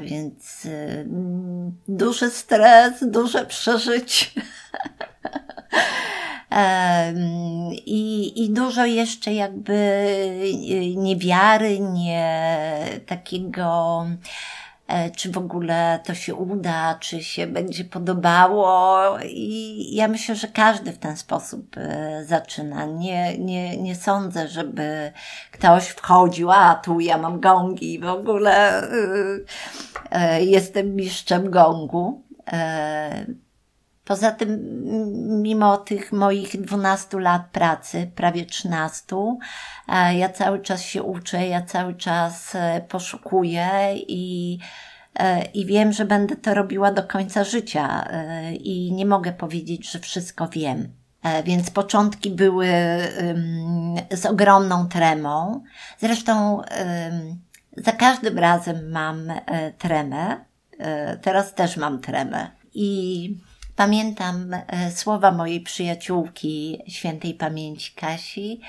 więc 0.00 0.68
duży 1.88 2.30
stres, 2.30 2.92
duże 3.10 3.46
przeżycie. 3.46 4.26
I, 7.86 8.32
I 8.44 8.50
dużo 8.50 8.84
jeszcze 8.84 9.32
jakby 9.32 9.74
niewiary, 10.96 11.80
nie 11.80 12.86
takiego, 13.06 14.06
e, 14.86 15.10
czy 15.10 15.30
w 15.32 15.38
ogóle 15.38 16.00
to 16.04 16.14
się 16.14 16.34
uda, 16.34 16.98
czy 17.00 17.22
się 17.22 17.46
będzie 17.46 17.84
podobało. 17.84 19.18
I 19.24 19.94
ja 19.94 20.08
myślę, 20.08 20.34
że 20.34 20.48
każdy 20.48 20.92
w 20.92 20.98
ten 20.98 21.16
sposób 21.16 21.76
e, 21.76 22.24
zaczyna. 22.24 22.84
Nie, 22.84 23.38
nie, 23.38 23.76
nie 23.76 23.94
sądzę, 23.94 24.48
żeby 24.48 25.12
ktoś 25.50 25.84
wchodził, 25.88 26.50
a 26.50 26.74
tu 26.74 27.00
ja 27.00 27.18
mam 27.18 27.40
gongi, 27.40 27.98
w 27.98 28.08
ogóle 28.08 28.82
e, 30.10 30.44
jestem 30.44 30.96
mistrzem 30.96 31.50
gongu. 31.50 32.24
Poza 34.04 34.30
tym, 34.30 34.60
mimo 35.42 35.76
tych 35.76 36.12
moich 36.12 36.60
12 36.60 37.20
lat 37.20 37.42
pracy, 37.52 38.10
prawie 38.14 38.46
13, 38.46 39.16
e, 39.88 40.18
ja 40.18 40.28
cały 40.28 40.58
czas 40.58 40.82
się 40.82 41.02
uczę, 41.02 41.46
ja 41.46 41.62
cały 41.62 41.94
czas 41.94 42.54
e, 42.54 42.80
poszukuję 42.88 43.68
i, 43.94 44.58
e, 45.14 45.44
i 45.44 45.66
wiem, 45.66 45.92
że 45.92 46.04
będę 46.04 46.36
to 46.36 46.54
robiła 46.54 46.92
do 46.92 47.02
końca 47.02 47.44
życia 47.44 48.08
i 48.60 48.92
nie 48.92 49.06
mogę 49.06 49.32
powiedzieć, 49.32 49.90
że 49.90 49.98
wszystko 49.98 50.48
wiem. 50.48 50.88
Więc 51.44 51.70
początki 51.70 52.30
były 52.30 52.68
z 54.10 54.26
ogromną 54.26 54.88
tremą. 54.88 55.62
Zresztą 55.98 56.62
za 57.76 57.92
każdym 57.92 58.38
razem 58.38 58.90
mam 58.90 59.32
tremę. 59.78 60.44
Teraz 61.22 61.54
też 61.54 61.76
mam 61.76 62.00
tremę. 62.00 62.50
I 62.74 63.38
Pamiętam 63.76 64.54
e, 64.54 64.90
słowa 64.90 65.32
mojej 65.32 65.60
przyjaciółki 65.60 66.82
świętej 66.88 67.34
pamięci 67.34 67.92
Kasi 67.94 68.60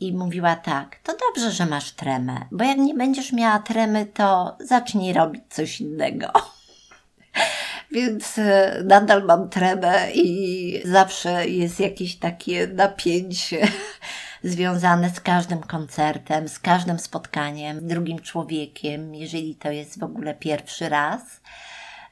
i 0.00 0.12
mówiła 0.12 0.56
tak: 0.56 0.96
To 1.02 1.16
dobrze, 1.26 1.50
że 1.50 1.66
masz 1.66 1.92
tremę, 1.92 2.40
bo 2.50 2.64
jak 2.64 2.78
nie 2.78 2.94
będziesz 2.94 3.32
miała 3.32 3.58
tremy, 3.58 4.06
to 4.06 4.56
zacznij 4.60 5.12
robić 5.12 5.42
coś 5.50 5.80
innego. 5.80 6.32
Więc 7.92 8.38
e, 8.38 8.82
nadal 8.84 9.24
mam 9.24 9.48
tremę 9.48 10.12
i 10.14 10.82
zawsze 10.84 11.48
jest 11.48 11.80
jakieś 11.80 12.16
takie 12.16 12.66
napięcie 12.66 13.68
związane 14.44 15.10
z 15.10 15.20
każdym 15.20 15.60
koncertem, 15.60 16.48
z 16.48 16.58
każdym 16.58 16.98
spotkaniem 16.98 17.80
z 17.80 17.84
drugim 17.84 18.18
człowiekiem, 18.18 19.14
jeżeli 19.14 19.54
to 19.54 19.70
jest 19.70 20.00
w 20.00 20.02
ogóle 20.02 20.34
pierwszy 20.34 20.88
raz 20.88 21.40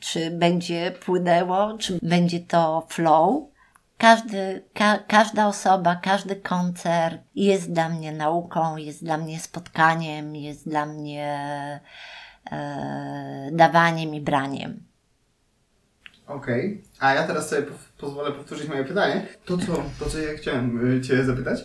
czy 0.06 0.30
będzie 0.30 0.92
płynęło, 1.04 1.78
czy 1.78 1.98
będzie 2.02 2.40
to 2.40 2.86
flow. 2.90 3.44
Każdy, 3.98 4.64
ka, 4.74 4.98
każda 4.98 5.46
osoba, 5.46 5.96
każdy 5.96 6.36
koncert 6.36 7.20
jest 7.34 7.72
dla 7.72 7.88
mnie 7.88 8.12
nauką, 8.12 8.76
jest 8.76 9.04
dla 9.04 9.18
mnie 9.18 9.40
spotkaniem, 9.40 10.36
jest 10.36 10.68
dla 10.68 10.86
mnie 10.86 11.30
e, 12.52 13.50
dawaniem 13.52 14.14
i 14.14 14.20
braniem. 14.20 14.82
Okej, 16.26 16.66
okay. 16.66 17.08
a 17.08 17.14
ja 17.14 17.26
teraz 17.26 17.48
sobie 17.48 17.62
pozwolę 17.98 18.32
powtórzyć 18.32 18.68
moje 18.68 18.84
pytanie. 18.84 19.26
To 19.44 19.58
co, 19.58 19.82
to, 19.98 20.10
co 20.10 20.18
ja 20.18 20.34
chciałem 20.38 20.92
y, 20.92 21.00
Cię 21.00 21.24
zapytać, 21.24 21.64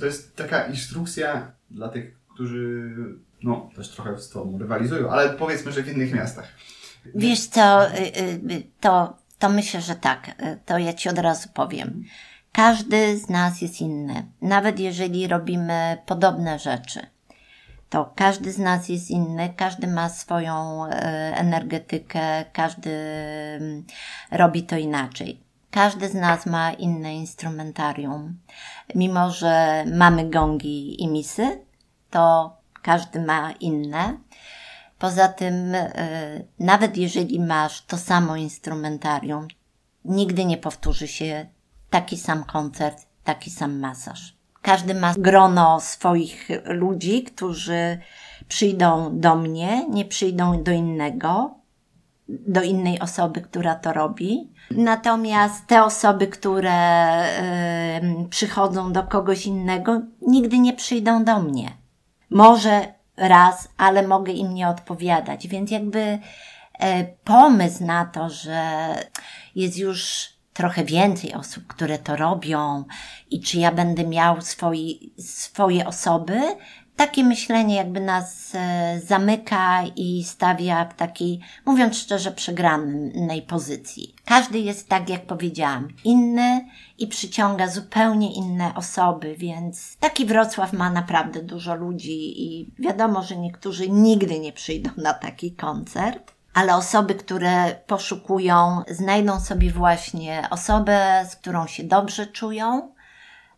to 0.00 0.06
jest 0.06 0.36
taka 0.36 0.66
instrukcja 0.66 1.52
dla 1.70 1.88
tych, 1.88 2.20
którzy 2.34 2.94
no, 3.42 3.70
też 3.76 3.88
trochę 3.88 4.18
z 4.18 4.28
Tobą 4.28 4.58
rywalizują, 4.58 5.10
ale 5.10 5.30
powiedzmy, 5.30 5.72
że 5.72 5.82
w 5.82 5.88
innych 5.88 6.12
miastach. 6.12 6.48
Wiesz 7.14 7.46
co, 7.46 7.86
y, 7.86 7.98
y, 7.98 8.62
to, 8.80 9.16
to 9.38 9.48
myślę, 9.48 9.80
że 9.80 9.94
tak. 9.94 10.28
Y, 10.28 10.58
to 10.66 10.78
ja 10.78 10.92
Ci 10.92 11.08
od 11.08 11.18
razu 11.18 11.48
powiem. 11.54 12.04
Każdy 12.52 13.18
z 13.18 13.28
nas 13.28 13.60
jest 13.60 13.80
inny. 13.80 14.26
Nawet 14.42 14.80
jeżeli 14.80 15.28
robimy 15.28 15.98
podobne 16.06 16.58
rzeczy, 16.58 17.06
to 17.90 18.12
każdy 18.16 18.52
z 18.52 18.58
nas 18.58 18.88
jest 18.88 19.10
inny, 19.10 19.54
każdy 19.56 19.86
ma 19.86 20.08
swoją 20.08 20.84
energetykę, 21.34 22.44
każdy 22.52 22.90
mm, 23.60 23.84
robi 24.30 24.62
to 24.62 24.76
inaczej. 24.76 25.40
Każdy 25.70 26.08
z 26.08 26.14
nas 26.14 26.46
ma 26.46 26.72
inne 26.72 27.14
instrumentarium. 27.14 28.38
Mimo, 28.94 29.30
że 29.30 29.84
mamy 29.86 30.30
gongi 30.30 31.02
i 31.02 31.08
misy, 31.08 31.60
to 32.10 32.56
każdy 32.82 33.20
ma 33.20 33.52
inne. 33.52 34.18
Poza 35.00 35.28
tym, 35.28 35.74
e, 35.74 36.44
nawet 36.58 36.96
jeżeli 36.96 37.40
masz 37.40 37.84
to 37.86 37.98
samo 37.98 38.36
instrumentarium, 38.36 39.48
nigdy 40.04 40.44
nie 40.44 40.56
powtórzy 40.56 41.08
się 41.08 41.46
taki 41.90 42.16
sam 42.16 42.44
koncert, 42.44 43.06
taki 43.24 43.50
sam 43.50 43.78
masaż. 43.78 44.36
Każdy 44.62 44.94
ma 44.94 45.14
grono 45.18 45.80
swoich 45.80 46.48
ludzi, 46.64 47.22
którzy 47.22 47.98
przyjdą 48.48 49.20
do 49.20 49.36
mnie, 49.36 49.88
nie 49.88 50.04
przyjdą 50.04 50.62
do 50.62 50.70
innego, 50.70 51.54
do 52.28 52.62
innej 52.62 53.00
osoby, 53.00 53.40
która 53.40 53.74
to 53.74 53.92
robi. 53.92 54.52
Natomiast 54.70 55.66
te 55.66 55.84
osoby, 55.84 56.26
które 56.26 57.22
y, 58.24 58.28
przychodzą 58.28 58.92
do 58.92 59.02
kogoś 59.02 59.46
innego, 59.46 60.00
nigdy 60.26 60.58
nie 60.58 60.72
przyjdą 60.72 61.24
do 61.24 61.40
mnie. 61.42 61.70
Może 62.30 62.99
raz, 63.20 63.68
ale 63.76 64.08
mogę 64.08 64.32
im 64.32 64.54
nie 64.54 64.68
odpowiadać. 64.68 65.48
Więc 65.48 65.70
jakby 65.70 66.18
e, 66.78 67.04
pomysł 67.04 67.84
na 67.84 68.04
to, 68.04 68.30
że 68.30 68.94
jest 69.54 69.78
już 69.78 70.28
trochę 70.52 70.84
więcej 70.84 71.34
osób, 71.34 71.66
które 71.66 71.98
to 71.98 72.16
robią 72.16 72.84
i 73.30 73.40
czy 73.40 73.58
ja 73.58 73.72
będę 73.72 74.06
miał 74.06 74.40
swoje, 74.40 74.94
swoje 75.18 75.86
osoby, 75.86 76.40
takie 77.00 77.24
myślenie 77.24 77.76
jakby 77.76 78.00
nas 78.00 78.52
e, 78.54 79.00
zamyka 79.04 79.82
i 79.96 80.24
stawia 80.24 80.84
w 80.84 80.94
takiej, 80.94 81.40
mówiąc 81.66 81.98
szczerze, 81.98 82.32
przegranej 82.32 83.42
pozycji. 83.42 84.14
Każdy 84.24 84.58
jest, 84.58 84.88
tak 84.88 85.08
jak 85.08 85.26
powiedziałam, 85.26 85.88
inny 86.04 86.66
i 86.98 87.06
przyciąga 87.06 87.68
zupełnie 87.68 88.34
inne 88.34 88.74
osoby, 88.74 89.34
więc 89.38 89.96
taki 90.00 90.26
Wrocław 90.26 90.72
ma 90.72 90.90
naprawdę 90.90 91.42
dużo 91.42 91.74
ludzi 91.74 92.42
i 92.42 92.72
wiadomo, 92.78 93.22
że 93.22 93.36
niektórzy 93.36 93.88
nigdy 93.88 94.38
nie 94.40 94.52
przyjdą 94.52 94.90
na 94.96 95.14
taki 95.14 95.52
koncert. 95.52 96.32
Ale 96.54 96.76
osoby, 96.76 97.14
które 97.14 97.74
poszukują, 97.86 98.82
znajdą 98.88 99.40
sobie 99.40 99.70
właśnie 99.70 100.48
osobę, 100.50 101.26
z 101.30 101.36
którą 101.36 101.66
się 101.66 101.84
dobrze 101.84 102.26
czują, 102.26 102.92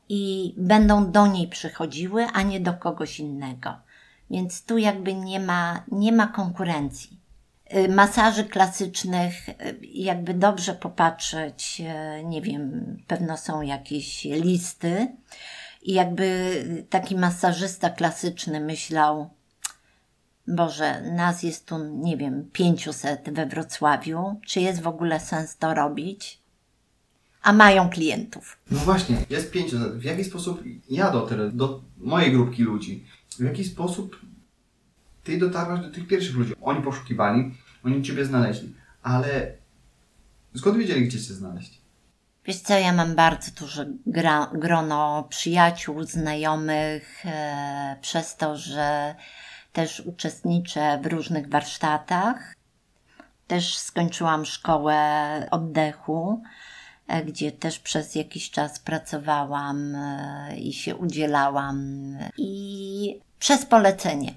i 0.09 0.55
będą 0.57 1.13
do 1.13 1.27
niej 1.27 1.49
przychodziły, 1.49 2.27
a 2.33 2.43
nie 2.43 2.61
do 2.61 2.75
kogoś 2.75 3.21
innego. 3.21 3.75
Więc 4.31 4.65
tu 4.65 4.79
jakby 4.79 5.15
nie 5.15 5.41
ma, 5.41 5.85
nie 5.93 6.13
ma 6.13 6.27
konkurencji. 6.27 7.21
Y, 7.75 7.89
masaży 7.89 8.45
klasycznych, 8.45 9.49
y, 9.49 9.55
jakby 9.83 10.35
dobrze 10.35 10.75
popatrzeć, 10.75 11.83
y, 12.21 12.25
nie 12.25 12.43
wiem, 12.43 12.97
pewno 13.07 13.37
są 13.37 13.63
jakieś 13.63 14.25
listy, 14.25 15.09
i 15.83 15.93
jakby 15.93 16.85
taki 16.91 17.17
masażysta 17.17 17.91
klasyczny 17.91 18.61
myślał, 18.61 19.31
Boże, 20.47 21.01
nas 21.01 21.43
jest 21.43 21.67
tu, 21.67 21.79
nie 21.79 22.17
wiem, 22.17 22.51
500 22.53 23.31
we 23.31 23.47
Wrocławiu, 23.47 24.41
czy 24.47 24.61
jest 24.61 24.83
w 24.83 24.87
ogóle 24.87 25.21
sens 25.21 25.57
to 25.57 25.75
robić? 25.75 26.42
A 27.43 27.53
mają 27.53 27.91
klientów. 27.91 28.59
No 28.71 28.79
właśnie, 28.79 29.17
jest 29.31 29.51
500. 29.51 29.81
W 29.81 30.05
jaki 30.05 30.25
sposób 30.25 30.63
ja 30.91 31.11
dotrę 31.11 31.51
do 31.51 31.83
mojej 31.99 32.33
grupki 32.33 32.63
ludzi? 32.63 33.05
W 33.39 33.45
jaki 33.45 33.65
sposób 33.65 34.21
ty 35.25 35.39
dotarłaś 35.39 35.81
do 35.81 35.91
tych 35.91 36.07
pierwszych 36.07 36.37
ludzi? 36.37 36.55
Oni 36.61 36.83
poszukiwali, 36.83 37.55
oni 37.85 38.03
ciebie 38.03 38.25
znaleźli, 38.25 38.75
ale 39.03 39.53
skąd 40.57 40.77
wiedzieli, 40.77 41.07
gdzie 41.07 41.21
cię 41.21 41.35
znaleźć? 41.35 41.83
Wiesz 42.45 42.61
co, 42.61 42.79
ja 42.79 42.93
mam 42.93 43.15
bardzo 43.15 43.51
duże 43.61 43.87
gra, 44.07 44.51
grono 44.55 45.27
przyjaciół, 45.29 46.03
znajomych, 46.03 47.27
e, 47.27 47.97
przez 48.01 48.37
to, 48.37 48.57
że 48.57 49.15
też 49.73 50.01
uczestniczę 50.01 51.01
w 51.03 51.07
różnych 51.07 51.49
warsztatach. 51.49 52.55
Też 53.47 53.79
skończyłam 53.79 54.45
szkołę 54.45 54.99
oddechu 55.51 56.43
gdzie 57.27 57.53
też 57.53 57.79
przez 57.79 58.15
jakiś 58.15 58.51
czas 58.51 58.79
pracowałam 58.79 59.95
e, 59.95 60.57
i 60.57 60.73
się 60.73 60.97
udzielałam. 60.97 62.17
I 62.37 63.21
przez 63.39 63.67
polecenie. 63.67 64.35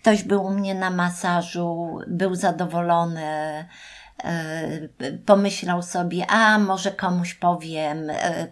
ktoś 0.00 0.22
był 0.22 0.44
u 0.44 0.50
mnie 0.50 0.74
na 0.74 0.90
masażu, 0.90 1.98
był 2.06 2.34
zadowolony, 2.34 3.64
pomyślał 5.26 5.82
sobie, 5.82 6.26
a 6.26 6.58
może 6.58 6.92
komuś 6.92 7.34
powiem, 7.34 7.98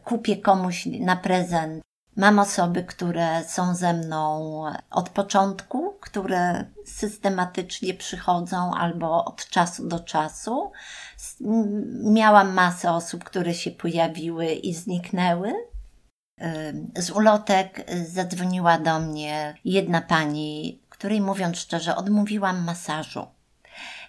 kupię 0.05 0.37
komuś 0.37 0.87
na 0.87 1.17
prezent. 1.17 1.83
Mam 2.17 2.39
osoby, 2.39 2.85
które 2.85 3.45
są 3.45 3.75
ze 3.75 3.93
mną 3.93 4.63
od 4.91 5.09
początku, 5.09 5.86
które 6.07 6.65
systematycznie 6.85 7.95
przychodzą 7.95 8.75
albo 8.75 9.25
od 9.25 9.49
czasu 9.49 9.89
do 9.89 10.01
czasu. 10.01 10.73
Miałam 12.05 12.53
masę 12.53 12.93
osób, 12.93 13.25
które 13.25 13.55
się 13.55 13.71
pojawiły 13.71 14.47
i 14.47 14.75
zniknęły. 14.75 15.53
Z 16.99 17.11
ulotek 17.11 17.87
zadzwoniła 18.09 18.79
do 18.79 19.01
mnie 19.01 19.55
jedna 19.65 20.01
pani, 20.01 20.81
której 20.89 21.21
mówiąc 21.21 21.59
szczerze, 21.59 21.97
odmówiłam 21.97 22.65
masażu. 22.65 23.27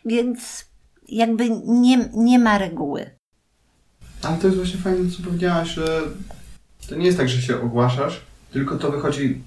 Więc 0.06 0.66
jakby 1.08 1.50
nie, 1.66 1.98
nie 2.14 2.40
ma 2.40 2.58
reguły. 2.58 3.10
Ale 4.24 4.38
to 4.38 4.48
jest 4.48 4.58
właśnie 4.58 4.80
fajne, 4.80 5.12
co 5.12 5.24
powiedziałaś, 5.24 5.70
że 5.70 6.02
to 6.90 6.96
nie 6.96 7.06
jest 7.06 7.18
tak, 7.18 7.30
że 7.30 7.42
się 7.42 7.62
ogłaszasz, 7.62 8.22
tylko 8.52 8.78
to 8.78 8.92
wychodzi 8.92 9.42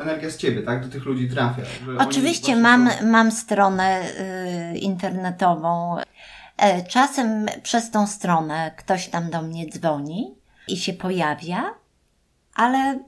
energia 0.00 0.30
z 0.30 0.36
ciebie, 0.36 0.62
tak? 0.62 0.82
Do 0.84 0.92
tych 0.92 1.04
ludzi 1.04 1.28
trafia. 1.28 1.62
Oczywiście 1.98 2.56
mam, 2.56 2.90
są... 2.90 3.06
mam 3.06 3.32
stronę 3.32 4.02
y, 4.74 4.78
internetową. 4.78 5.96
E, 6.56 6.84
czasem 6.84 7.46
przez 7.62 7.90
tą 7.90 8.06
stronę 8.06 8.70
ktoś 8.76 9.08
tam 9.08 9.30
do 9.30 9.42
mnie 9.42 9.66
dzwoni 9.68 10.34
i 10.68 10.76
się 10.76 10.92
pojawia, 10.92 11.74
ale, 12.54 12.98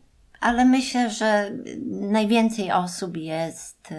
ale 0.40 0.64
myślę, 0.64 1.10
że 1.10 1.50
najwięcej 1.90 2.72
osób 2.72 3.16
jest 3.16 3.92
y, 3.92 3.96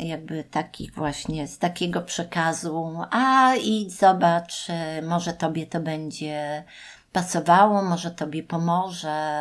jakby 0.00 0.44
takich 0.44 0.94
właśnie 0.94 1.48
z 1.48 1.58
takiego 1.58 2.02
przekazu, 2.02 2.98
a 3.10 3.54
idź 3.54 3.92
zobacz, 3.92 4.68
y, 4.68 5.02
może 5.02 5.32
tobie 5.32 5.66
to 5.66 5.80
będzie 5.80 6.64
pasowało, 7.12 7.82
może 7.82 8.10
tobie 8.10 8.42
pomoże. 8.42 9.32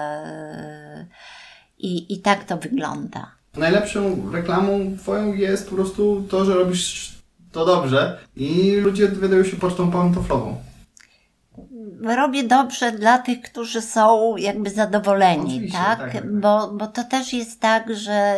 I, 1.80 2.14
i 2.14 2.22
tak 2.22 2.44
to 2.44 2.58
wygląda. 2.58 3.32
Najlepszą 3.58 4.32
reklamą 4.32 4.98
twoją 4.98 5.34
jest 5.34 5.70
po 5.70 5.76
prostu 5.76 6.24
to, 6.30 6.46
że 6.46 6.56
robisz 6.56 7.16
to 7.52 7.66
dobrze 7.66 8.20
i 8.36 8.72
ludzie 8.76 9.08
dowiadują 9.08 9.44
się 9.44 9.58
pocztą 9.58 9.92
pantoflową. 9.92 10.56
Robię 12.02 12.44
dobrze 12.44 12.92
dla 12.92 13.18
tych, 13.18 13.42
którzy 13.42 13.82
są 13.82 14.38
jakby 14.38 14.70
zadowoleni, 14.70 15.72
tak? 15.72 16.00
Tak, 16.00 16.14
tak? 16.14 16.40
Bo, 16.40 16.68
bo 16.68 16.88
to 16.88 17.04
też 17.04 17.34
jest 17.34 17.60
tak, 17.60 17.96
że 17.96 18.38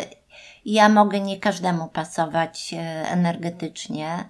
ja 0.66 0.90
mogę 0.90 1.20
nie 1.20 1.40
każdemu 1.40 1.88
pasować 1.88 2.74
e, 2.74 2.78
energetycznie 3.10 4.30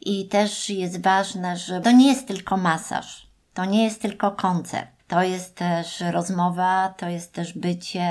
i 0.00 0.28
też 0.28 0.70
jest 0.70 1.02
ważne, 1.02 1.56
że 1.56 1.80
to 1.80 1.90
nie 1.90 2.08
jest 2.08 2.28
tylko 2.28 2.56
masaż. 2.56 3.31
To 3.54 3.64
nie 3.64 3.84
jest 3.84 4.02
tylko 4.02 4.30
koncert. 4.30 4.88
To 5.08 5.22
jest 5.22 5.54
też 5.54 6.00
rozmowa, 6.00 6.94
to 6.96 7.08
jest 7.08 7.32
też 7.32 7.52
bycie, 7.52 8.08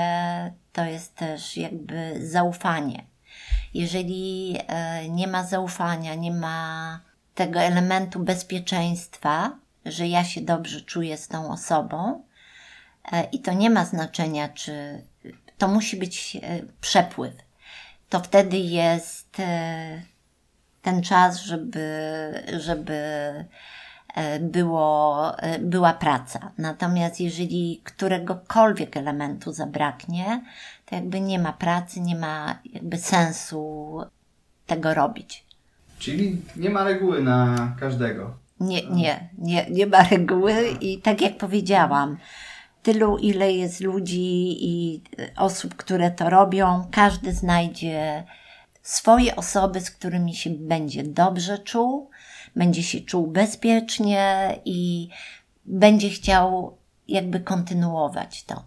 to 0.72 0.84
jest 0.84 1.14
też 1.14 1.56
jakby 1.56 2.28
zaufanie. 2.28 3.04
Jeżeli 3.74 4.56
e, 4.66 5.08
nie 5.08 5.26
ma 5.28 5.44
zaufania, 5.44 6.14
nie 6.14 6.30
ma 6.30 7.00
tego 7.34 7.60
elementu 7.60 8.20
bezpieczeństwa, 8.20 9.58
że 9.84 10.08
ja 10.08 10.24
się 10.24 10.40
dobrze 10.40 10.80
czuję 10.80 11.16
z 11.16 11.28
tą 11.28 11.52
osobą, 11.52 12.22
e, 13.12 13.24
i 13.24 13.38
to 13.38 13.52
nie 13.52 13.70
ma 13.70 13.84
znaczenia, 13.84 14.48
czy 14.48 15.02
to 15.58 15.68
musi 15.68 15.96
być 15.96 16.36
e, 16.36 16.60
przepływ. 16.80 17.34
To 18.08 18.20
wtedy 18.20 18.56
jest 18.56 19.36
ten 20.82 21.02
czas, 21.02 21.40
żeby, 21.40 21.80
żeby 22.60 23.02
było, 24.40 25.38
e, 25.38 25.58
była 25.58 25.92
praca. 25.92 26.52
Natomiast 26.58 27.20
jeżeli 27.20 27.80
któregokolwiek 27.84 28.96
elementu 28.96 29.52
zabraknie, 29.52 30.42
to 30.86 30.94
jakby 30.94 31.20
nie 31.20 31.38
ma 31.38 31.52
pracy, 31.52 32.00
nie 32.00 32.16
ma 32.16 32.58
jakby 32.72 32.98
sensu 32.98 34.00
tego 34.66 34.94
robić. 34.94 35.44
Czyli 35.98 36.42
nie 36.56 36.70
ma 36.70 36.84
reguły 36.84 37.22
na 37.22 37.56
każdego. 37.80 38.34
Nie, 38.60 38.86
nie, 38.90 39.28
nie, 39.38 39.66
nie 39.70 39.86
ma 39.86 40.02
reguły 40.02 40.68
i 40.80 40.98
tak 40.98 41.20
jak 41.20 41.36
powiedziałam, 41.36 42.16
tylu 42.82 43.18
ile 43.18 43.52
jest 43.52 43.80
ludzi 43.80 44.56
i 44.66 45.02
osób, 45.36 45.74
które 45.74 46.10
to 46.10 46.30
robią, 46.30 46.86
każdy 46.90 47.32
znajdzie 47.32 48.24
swoje 48.82 49.36
osoby, 49.36 49.80
z 49.80 49.90
którymi 49.90 50.34
się 50.34 50.50
będzie 50.50 51.02
dobrze 51.02 51.58
czuł, 51.58 52.10
będzie 52.56 52.82
się 52.82 53.00
czuł 53.00 53.26
bezpiecznie 53.26 54.58
i 54.64 55.08
będzie 55.64 56.10
chciał 56.10 56.76
jakby 57.08 57.40
kontynuować 57.40 58.44
to. 58.44 58.64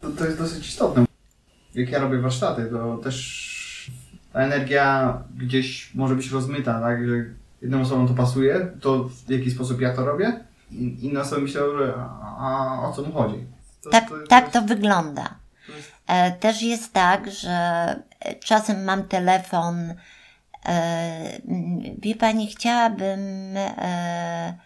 To, 0.00 0.10
to 0.10 0.24
jest 0.24 0.38
dosyć 0.38 0.68
istotne. 0.68 1.04
Jak 1.74 1.90
ja 1.90 1.98
robię 1.98 2.18
warsztaty, 2.18 2.66
to 2.70 2.96
też 2.96 3.90
ta 4.32 4.40
energia 4.40 5.18
gdzieś 5.36 5.94
może 5.94 6.14
być 6.14 6.30
rozmyta, 6.30 6.80
tak? 6.80 7.08
Że 7.08 7.14
jedną 7.62 7.80
osobą 7.80 8.08
to 8.08 8.14
pasuje, 8.14 8.72
to 8.80 9.04
w 9.04 9.30
jaki 9.30 9.50
sposób 9.50 9.80
ja 9.80 9.96
to 9.96 10.04
robię, 10.04 10.44
inne 10.70 11.20
osoby 11.20 11.42
myślą, 11.42 11.60
że 11.78 11.94
a, 12.38 12.80
o 12.82 12.92
co 12.92 13.02
mu 13.02 13.12
chodzi. 13.12 13.44
To, 13.82 13.90
tak, 13.90 14.08
to, 14.08 14.14
tak 14.28 14.50
to 14.50 14.62
wygląda. 14.62 15.34
Jest... 15.76 15.92
E, 16.06 16.32
też 16.32 16.62
jest 16.62 16.92
tak, 16.92 17.30
że 17.30 17.56
czasem 18.44 18.84
mam 18.84 19.04
telefon 19.04 19.94
wie 21.98 22.14
pani, 22.14 22.46
chciałabym 22.46 23.56
e, 23.56 24.58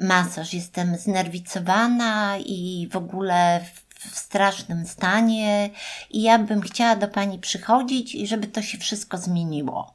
masaż. 0.00 0.54
Jestem 0.54 0.96
znerwicowana 0.96 2.38
i 2.38 2.88
w 2.92 2.96
ogóle 2.96 3.60
w 3.64 4.16
strasznym 4.16 4.86
stanie 4.86 5.70
i 6.10 6.22
ja 6.22 6.38
bym 6.38 6.60
chciała 6.60 6.96
do 6.96 7.08
pani 7.08 7.38
przychodzić 7.38 8.14
i 8.14 8.26
żeby 8.26 8.46
to 8.46 8.62
się 8.62 8.78
wszystko 8.78 9.18
zmieniło. 9.18 9.94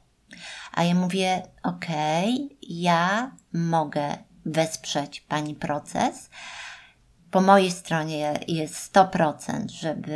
A 0.72 0.84
ja 0.84 0.94
mówię, 0.94 1.42
okej, 1.62 2.34
okay, 2.34 2.56
ja 2.62 3.30
mogę 3.52 4.16
wesprzeć 4.46 5.20
pani 5.20 5.54
proces. 5.54 6.30
Po 7.30 7.40
mojej 7.40 7.70
stronie 7.70 8.40
jest 8.48 8.94
100%, 8.94 9.70
żeby, 9.70 10.14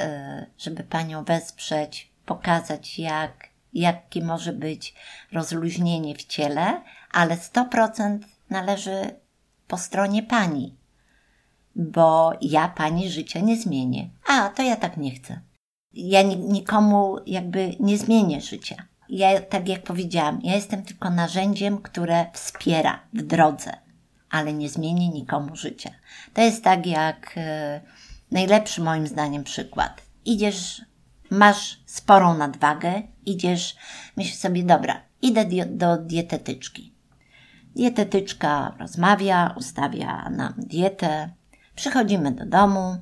e, 0.00 0.46
żeby 0.58 0.84
panią 0.84 1.24
wesprzeć, 1.24 2.12
pokazać 2.26 2.98
jak 2.98 3.49
jakie 3.74 4.24
może 4.24 4.52
być 4.52 4.94
rozluźnienie 5.32 6.14
w 6.14 6.24
ciele, 6.24 6.82
ale 7.12 7.36
100% 7.36 8.18
należy 8.50 9.14
po 9.68 9.78
stronie 9.78 10.22
pani, 10.22 10.76
bo 11.76 12.32
ja 12.40 12.68
pani 12.68 13.10
życia 13.10 13.40
nie 13.40 13.56
zmienię. 13.56 14.10
A, 14.26 14.48
to 14.48 14.62
ja 14.62 14.76
tak 14.76 14.96
nie 14.96 15.10
chcę. 15.10 15.40
Ja 15.92 16.22
nikomu 16.22 17.16
jakby 17.26 17.76
nie 17.80 17.98
zmienię 17.98 18.40
życia. 18.40 18.76
Ja, 19.08 19.40
tak 19.40 19.68
jak 19.68 19.82
powiedziałam, 19.82 20.40
ja 20.42 20.54
jestem 20.54 20.82
tylko 20.82 21.10
narzędziem, 21.10 21.78
które 21.78 22.26
wspiera 22.32 23.00
w 23.12 23.22
drodze, 23.22 23.72
ale 24.30 24.52
nie 24.52 24.68
zmieni 24.68 25.10
nikomu 25.10 25.56
życia. 25.56 25.90
To 26.34 26.40
jest 26.40 26.64
tak 26.64 26.86
jak 26.86 27.32
e, 27.36 27.80
najlepszy 28.30 28.80
moim 28.82 29.06
zdaniem 29.06 29.44
przykład. 29.44 30.02
Idziesz 30.24 30.82
masz 31.30 31.80
sporą 31.86 32.38
nadwagę, 32.38 33.02
idziesz, 33.26 33.76
myślisz 34.16 34.36
sobie, 34.36 34.62
dobra, 34.62 35.00
idę 35.22 35.44
do 35.66 35.96
dietetyczki. 35.96 36.94
Dietetyczka 37.76 38.74
rozmawia, 38.78 39.54
ustawia 39.56 40.30
nam 40.30 40.54
dietę, 40.56 41.30
przychodzimy 41.74 42.32
do 42.32 42.46
domu 42.46 42.96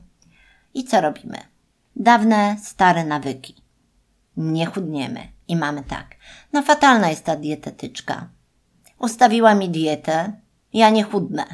i 0.74 0.84
co 0.84 1.00
robimy? 1.00 1.38
Dawne, 1.96 2.56
stare 2.62 3.04
nawyki. 3.04 3.54
Nie 4.36 4.66
chudniemy 4.66 5.20
i 5.48 5.56
mamy 5.56 5.82
tak. 5.82 6.06
No 6.52 6.62
fatalna 6.62 7.10
jest 7.10 7.24
ta 7.24 7.36
dietetyczka. 7.36 8.28
Ustawiła 8.98 9.54
mi 9.54 9.68
dietę, 9.68 10.32
ja 10.72 10.90
nie 10.90 11.02
chudnę. 11.02 11.44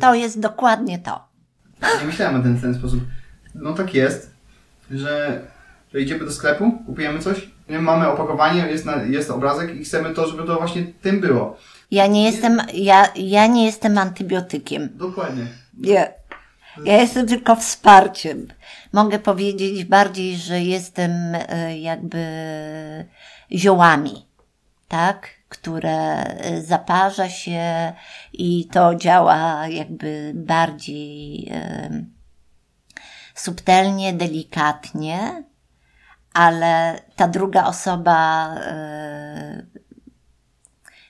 To 0.00 0.14
jest 0.14 0.40
dokładnie 0.40 0.98
to. 0.98 1.28
Nie 2.00 2.06
myślałem 2.06 2.40
o 2.40 2.42
ten, 2.42 2.60
ten 2.60 2.74
sposób. 2.74 3.04
No 3.54 3.72
tak 3.72 3.94
jest 3.94 4.35
że, 4.90 5.40
że 5.94 6.00
idziemy 6.00 6.24
do 6.24 6.32
sklepu, 6.32 6.72
kupujemy 6.86 7.18
coś, 7.18 7.48
mamy 7.68 8.08
opakowanie, 8.08 8.60
jest, 8.60 8.84
na, 8.84 9.02
jest 9.02 9.30
obrazek 9.30 9.76
i 9.76 9.84
chcemy 9.84 10.14
to, 10.14 10.26
żeby 10.28 10.44
to 10.44 10.56
właśnie 10.56 10.84
tym 11.02 11.20
było. 11.20 11.56
Ja 11.90 12.06
nie 12.06 12.24
jestem, 12.24 12.62
ja, 12.74 13.08
ja 13.16 13.46
nie 13.46 13.66
jestem 13.66 13.98
antybiotykiem. 13.98 14.88
Dokładnie. 14.94 15.46
Nie. 15.78 16.12
Ja 16.84 17.00
jestem 17.00 17.26
tylko 17.26 17.56
wsparciem. 17.56 18.48
Mogę 18.92 19.18
powiedzieć 19.18 19.84
bardziej, 19.84 20.36
że 20.36 20.60
jestem 20.60 21.10
e, 21.34 21.78
jakby 21.78 22.24
ziołami, 23.52 24.26
tak? 24.88 25.28
Które 25.48 26.22
e, 26.22 26.62
zaparza 26.62 27.28
się 27.28 27.92
i 28.32 28.68
to 28.72 28.94
działa 28.94 29.68
jakby 29.68 30.32
bardziej 30.34 31.52
subtelnie, 33.36 34.12
delikatnie, 34.12 35.44
ale 36.32 37.02
ta 37.16 37.28
druga 37.28 37.66
osoba 37.66 38.50
y, 38.54 39.66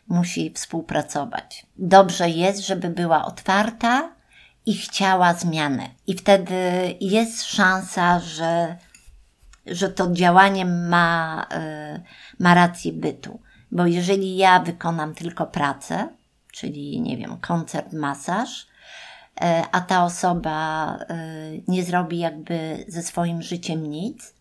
musi 0.08 0.52
współpracować. 0.54 1.66
Dobrze 1.76 2.30
jest, 2.30 2.66
żeby 2.66 2.88
była 2.88 3.24
otwarta 3.24 4.12
i 4.66 4.74
chciała 4.74 5.34
zmiany. 5.34 5.90
I 6.06 6.14
wtedy 6.14 6.54
jest 7.00 7.44
szansa, 7.44 8.20
że, 8.20 8.76
że 9.66 9.88
to 9.88 10.12
działanie 10.12 10.64
ma, 10.64 11.46
y, 11.96 12.02
ma 12.38 12.54
rację 12.54 12.92
bytu. 12.92 13.40
Bo 13.72 13.86
jeżeli 13.86 14.36
ja 14.36 14.60
wykonam 14.60 15.14
tylko 15.14 15.46
pracę, 15.46 16.08
czyli 16.52 17.00
nie 17.00 17.16
wiem, 17.16 17.36
koncert, 17.40 17.92
masaż, 17.92 18.65
a 19.72 19.80
ta 19.80 20.04
osoba 20.04 20.96
y, 20.96 21.62
nie 21.68 21.84
zrobi 21.84 22.18
jakby 22.18 22.84
ze 22.88 23.02
swoim 23.02 23.42
życiem 23.42 23.86
nic, 23.90 24.36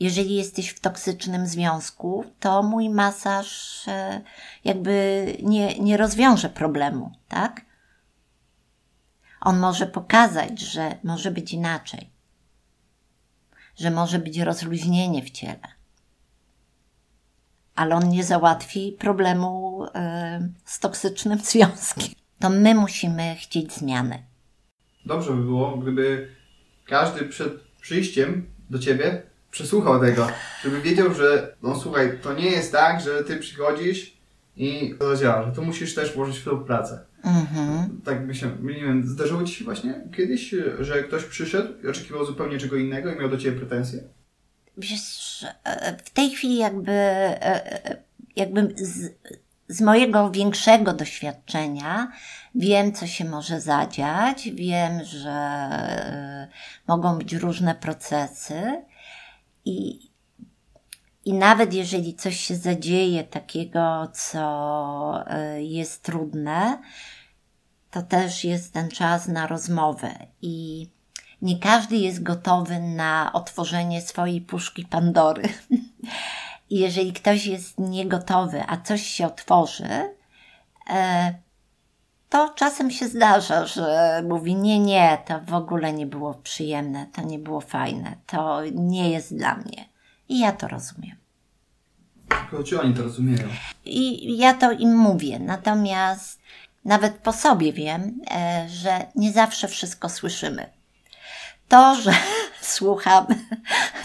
jeżeli 0.00 0.34
jesteś 0.34 0.68
w 0.68 0.80
toksycznym 0.80 1.46
związku, 1.46 2.24
to 2.40 2.62
mój 2.62 2.88
masaż 2.88 3.88
e, 3.88 4.20
jakby 4.64 5.26
nie, 5.42 5.78
nie 5.78 5.96
rozwiąże 5.96 6.48
problemu, 6.48 7.12
tak? 7.28 7.60
On 9.40 9.58
może 9.58 9.86
pokazać, 9.86 10.60
że 10.60 10.98
może 11.04 11.30
być 11.30 11.52
inaczej, 11.52 12.10
że 13.76 13.90
może 13.90 14.18
być 14.18 14.38
rozluźnienie 14.38 15.22
w 15.22 15.30
ciele, 15.30 15.68
ale 17.74 17.94
on 17.96 18.08
nie 18.08 18.24
załatwi 18.24 18.92
problemu 18.92 19.84
e, 19.94 20.48
z 20.64 20.78
toksycznym 20.78 21.38
związkiem. 21.50 22.19
To 22.40 22.50
my 22.50 22.74
musimy 22.74 23.36
chcieć 23.40 23.72
zmiany. 23.72 24.22
Dobrze 25.06 25.32
by 25.32 25.42
było, 25.42 25.76
gdyby 25.76 26.28
każdy 26.86 27.24
przed 27.24 27.52
przyjściem 27.80 28.46
do 28.70 28.78
ciebie 28.78 29.22
przesłuchał 29.50 30.00
tego, 30.00 30.28
żeby 30.64 30.82
wiedział, 30.82 31.14
że 31.14 31.56
no 31.62 31.80
słuchaj, 31.80 32.18
to 32.22 32.34
nie 32.34 32.50
jest 32.50 32.72
tak, 32.72 33.00
że 33.00 33.24
ty 33.24 33.36
przychodzisz 33.36 34.16
i 34.56 34.94
to 34.98 35.16
działa, 35.16 35.46
że 35.46 35.52
tu 35.52 35.62
musisz 35.62 35.94
też 35.94 36.14
włożyć 36.14 36.38
w 36.38 36.44
tą 36.44 36.64
pracę. 36.64 37.04
Mhm. 37.24 38.00
Tak 38.04 38.26
by 38.26 38.34
się, 38.34 38.56
nie 38.62 38.74
wiem, 38.74 39.06
zdarzyło 39.06 39.44
ci 39.44 39.54
się 39.54 39.64
właśnie 39.64 40.00
kiedyś, 40.16 40.54
że 40.80 41.02
ktoś 41.02 41.24
przyszedł 41.24 41.72
i 41.84 41.88
oczekiwał 41.88 42.24
zupełnie 42.24 42.58
czego 42.58 42.76
innego 42.76 43.14
i 43.14 43.18
miał 43.18 43.28
do 43.28 43.38
ciebie 43.38 43.58
pretensje? 43.58 44.02
Wiesz, 44.76 45.44
e, 45.64 45.96
w 46.04 46.10
tej 46.10 46.30
chwili 46.30 46.56
jakby, 46.58 46.92
e, 46.92 47.86
e, 47.86 48.02
jakby 48.36 48.74
z, 48.76 49.14
z 49.70 49.80
mojego 49.80 50.30
większego 50.30 50.92
doświadczenia 50.92 52.12
wiem, 52.54 52.92
co 52.92 53.06
się 53.06 53.24
może 53.24 53.60
zadziać, 53.60 54.50
wiem, 54.50 55.04
że 55.04 55.30
e, 55.30 56.48
mogą 56.86 57.18
być 57.18 57.32
różne 57.32 57.74
procesy. 57.74 58.84
I, 59.64 60.10
i 61.24 61.32
nawet 61.32 61.74
jeżeli 61.74 62.14
coś 62.14 62.40
się 62.40 62.56
zadzieje 62.56 63.24
takiego, 63.24 64.08
co 64.12 65.24
e, 65.26 65.62
jest 65.62 66.02
trudne, 66.02 66.78
to 67.90 68.02
też 68.02 68.44
jest 68.44 68.72
ten 68.72 68.88
czas 68.88 69.28
na 69.28 69.46
rozmowę. 69.46 70.14
I 70.42 70.86
nie 71.42 71.58
każdy 71.58 71.96
jest 71.96 72.22
gotowy 72.22 72.80
na 72.80 73.32
otworzenie 73.32 74.00
swojej 74.00 74.40
puszki 74.40 74.84
Pandory. 74.84 75.48
I 76.70 76.78
jeżeli 76.78 77.12
ktoś 77.12 77.46
jest 77.46 77.78
niegotowy, 77.78 78.62
a 78.68 78.76
coś 78.76 79.02
się 79.02 79.26
otworzy, 79.26 80.14
e, 80.90 81.34
to 82.28 82.54
czasem 82.54 82.90
się 82.90 83.08
zdarza, 83.08 83.66
że 83.66 84.22
mówi: 84.28 84.54
Nie, 84.54 84.78
nie, 84.78 85.18
to 85.26 85.40
w 85.40 85.54
ogóle 85.54 85.92
nie 85.92 86.06
było 86.06 86.34
przyjemne, 86.34 87.06
to 87.12 87.22
nie 87.22 87.38
było 87.38 87.60
fajne, 87.60 88.16
to 88.26 88.60
nie 88.74 89.10
jest 89.10 89.36
dla 89.36 89.54
mnie. 89.54 89.84
I 90.28 90.38
ja 90.38 90.52
to 90.52 90.68
rozumiem. 90.68 91.16
Tylko 92.28 92.64
czy 92.64 92.80
oni 92.80 92.94
to 92.94 93.02
rozumieją? 93.02 93.48
I 93.84 94.36
ja 94.38 94.54
to 94.54 94.72
im 94.72 94.96
mówię. 94.96 95.38
Natomiast 95.38 96.40
nawet 96.84 97.14
po 97.14 97.32
sobie 97.32 97.72
wiem, 97.72 98.20
e, 98.30 98.66
że 98.68 99.06
nie 99.14 99.32
zawsze 99.32 99.68
wszystko 99.68 100.08
słyszymy. 100.08 100.79
To, 101.70 101.94
że 101.94 102.12
słuchamy, 102.76 103.38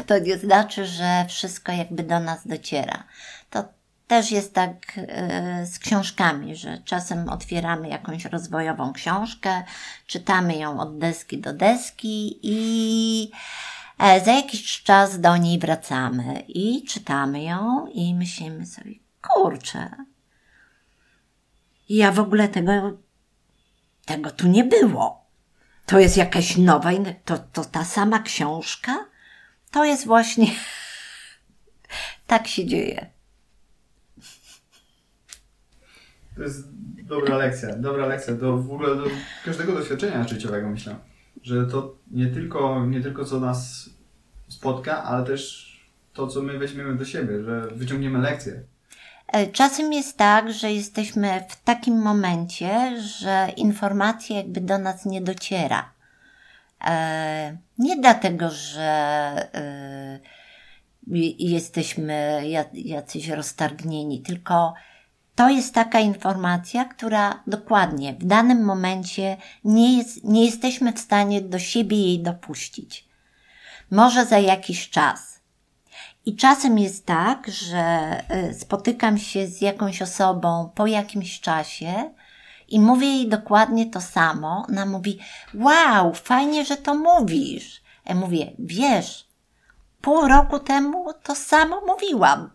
to 0.08 0.20
nie 0.20 0.38
znaczy, 0.38 0.86
że 0.86 1.26
wszystko 1.30 1.72
jakby 1.72 2.04
do 2.04 2.20
nas 2.20 2.48
dociera. 2.48 3.04
To 3.50 3.64
też 4.08 4.32
jest 4.32 4.54
tak 4.54 4.76
e, 4.98 5.66
z 5.66 5.80
książkami, 5.80 6.56
że 6.56 6.82
czasem 6.86 7.30
otwieramy 7.30 7.90
jakąś 7.90 8.26
rozwojową 8.26 8.94
książkę, 8.94 9.64
czytamy 10.08 10.56
ją 10.56 10.80
od 10.80 10.98
deski 10.98 11.38
do 11.38 11.54
deski 11.54 12.40
i 12.44 13.32
e, 14.00 14.26
za 14.26 14.32
jakiś 14.32 14.84
czas 14.84 15.20
do 15.20 15.38
niej 15.38 15.60
wracamy 15.60 16.44
i 16.48 16.84
czytamy 16.84 17.44
ją 17.44 17.88
i 17.88 18.16
myślimy 18.16 18.66
sobie, 18.66 18.92
kurczę, 19.22 19.92
ja 21.90 22.12
w 22.12 22.20
ogóle 22.20 22.48
tego, 22.48 22.98
tego 24.06 24.32
tu 24.32 24.48
nie 24.48 24.64
było. 24.64 25.25
To 25.86 26.00
jest 26.00 26.18
jakaś 26.18 26.58
nowa, 26.58 26.92
to, 27.26 27.38
to 27.38 27.66
ta 27.66 27.86
sama 27.86 28.20
książka? 28.20 29.06
To 29.72 29.86
jest 29.86 30.06
właśnie, 30.06 30.48
tak 32.28 32.48
się 32.48 32.66
dzieje. 32.66 33.10
To 36.36 36.44
jest 36.44 36.68
dobra 37.04 37.38
lekcja, 37.38 37.76
dobra 37.76 38.06
lekcja 38.06 38.34
do 38.34 38.58
w 38.58 38.72
ogóle 38.72 38.96
do 38.96 39.04
każdego 39.46 39.74
doświadczenia 39.74 40.28
życiowego 40.28 40.70
myślę, 40.70 40.96
że 41.44 41.66
to 41.66 41.96
nie 42.12 42.28
tylko, 42.28 42.86
nie 42.86 43.02
tylko 43.02 43.26
co 43.26 43.40
nas 43.40 43.90
spotka, 44.48 45.04
ale 45.04 45.26
też 45.26 45.66
to, 46.14 46.28
co 46.28 46.42
my 46.42 46.58
weźmiemy 46.60 46.96
do 46.96 47.06
siebie, 47.06 47.44
że 47.44 47.68
wyciągniemy 47.76 48.20
lekcje. 48.20 48.64
E, 49.28 49.48
czasem 49.48 49.94
jest 49.94 50.18
tak, 50.18 50.54
że 50.54 50.72
jesteśmy 50.72 51.44
w 51.50 51.64
takim 51.64 52.02
momencie, 52.02 53.02
że 53.02 53.48
informacja 53.58 54.38
jakby 54.38 54.62
do 54.62 54.78
nas 54.78 55.06
nie 55.06 55.22
dociera. 55.22 55.92
E, 56.88 57.58
nie 57.78 57.98
dlatego, 57.98 58.50
że 58.50 58.84
e, 59.54 60.20
jesteśmy 61.40 62.44
jacyś 62.74 63.28
roztargnieni, 63.28 64.22
tylko 64.22 64.74
to 65.36 65.50
jest 65.50 65.74
taka 65.74 66.00
informacja, 66.00 66.86
która 66.86 67.44
dokładnie 67.48 68.14
w 68.14 68.26
danym 68.26 68.64
momencie 68.64 69.38
nie, 69.64 69.98
jest, 69.98 70.24
nie 70.24 70.46
jesteśmy 70.46 70.94
w 70.94 71.00
stanie 71.00 71.42
do 71.42 71.60
siebie 71.60 71.98
jej 71.98 72.20
dopuścić. 72.20 73.08
Może 73.92 74.26
za 74.26 74.40
jakiś 74.40 74.90
czas. 74.90 75.35
I 76.26 76.36
czasem 76.36 76.80
jest 76.80 77.06
tak, 77.06 77.48
że 77.48 78.16
y, 78.50 78.54
spotykam 78.54 79.18
się 79.18 79.48
z 79.48 79.62
jakąś 79.62 80.02
osobą 80.02 80.72
po 80.76 80.88
jakimś 80.88 81.40
czasie 81.40 82.12
i 82.68 82.80
mówię 82.80 83.08
jej 83.08 83.30
dokładnie 83.30 83.86
to 83.86 84.02
samo. 84.02 84.66
Ona 84.70 84.86
mówi: 84.86 85.20
Wow, 85.54 86.14
fajnie, 86.14 86.66
że 86.66 86.78
to 86.78 86.96
mówisz. 86.96 87.82
Ja 88.06 88.16
mówię: 88.16 88.52
Wiesz, 88.60 89.28
pół 90.02 90.28
roku 90.28 90.60
temu 90.60 91.14
to 91.24 91.36
samo 91.36 91.82
mówiłam. 91.88 92.50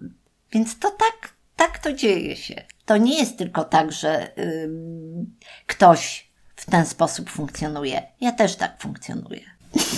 Więc 0.53 0.79
to 0.79 0.91
tak, 0.91 1.35
tak 1.57 1.79
to 1.79 1.93
dzieje 1.93 2.37
się. 2.37 2.63
To 2.87 2.97
nie 2.97 3.19
jest 3.19 3.39
tylko 3.39 3.65
tak, 3.65 3.93
że 3.93 4.33
yy, 4.37 4.71
ktoś 5.67 6.31
w 6.57 6.71
ten 6.71 6.87
sposób 6.87 7.31
funkcjonuje. 7.31 8.03
Ja 8.21 8.33
też 8.33 8.57
tak 8.57 8.81
funkcjonuję. 8.81 9.41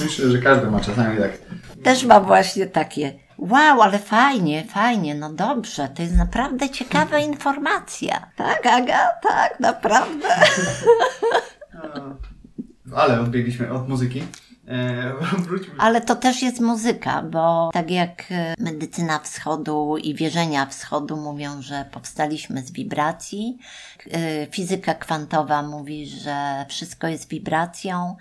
Myślę, 0.05 0.31
że 0.31 0.39
każdy 0.39 0.71
ma 0.71 0.81
czasami 0.81 1.19
tak. 1.19 1.33
Też 1.83 2.05
mam 2.05 2.25
właśnie 2.25 2.67
takie, 2.67 3.13
wow, 3.51 3.83
ale 3.83 3.99
fajnie, 3.99 4.65
fajnie, 4.65 5.15
no 5.15 5.33
dobrze, 5.33 5.89
to 5.89 6.03
jest 6.03 6.15
naprawdę 6.15 6.71
ciekawa 6.71 7.19
informacja. 7.19 8.31
Tak, 8.37 8.67
Aga? 8.67 9.09
Tak, 9.23 9.61
naprawdę. 9.61 10.29
Ale 12.97 13.21
odbiegliśmy 13.21 13.73
od 13.73 13.89
muzyki. 13.89 14.23
E, 14.69 15.13
wróćmy. 15.47 15.75
Ale 15.79 16.01
to 16.01 16.17
też 16.17 16.43
jest 16.43 16.61
muzyka, 16.61 17.23
bo 17.23 17.71
tak 17.73 17.91
jak 17.91 18.25
e, 18.31 18.55
medycyna 18.59 19.19
wschodu 19.19 19.97
i 19.97 20.15
wierzenia 20.15 20.67
wschodu 20.67 21.17
mówią, 21.17 21.63
że 21.63 21.85
powstaliśmy 21.93 22.63
z 22.63 22.73
wibracji, 22.73 23.59
e, 24.11 24.47
fizyka 24.47 24.95
kwantowa 24.95 25.63
mówi, 25.63 26.07
że 26.07 26.67
wszystko 26.69 27.09
jest 27.09 27.29
wibracją, 27.29 28.17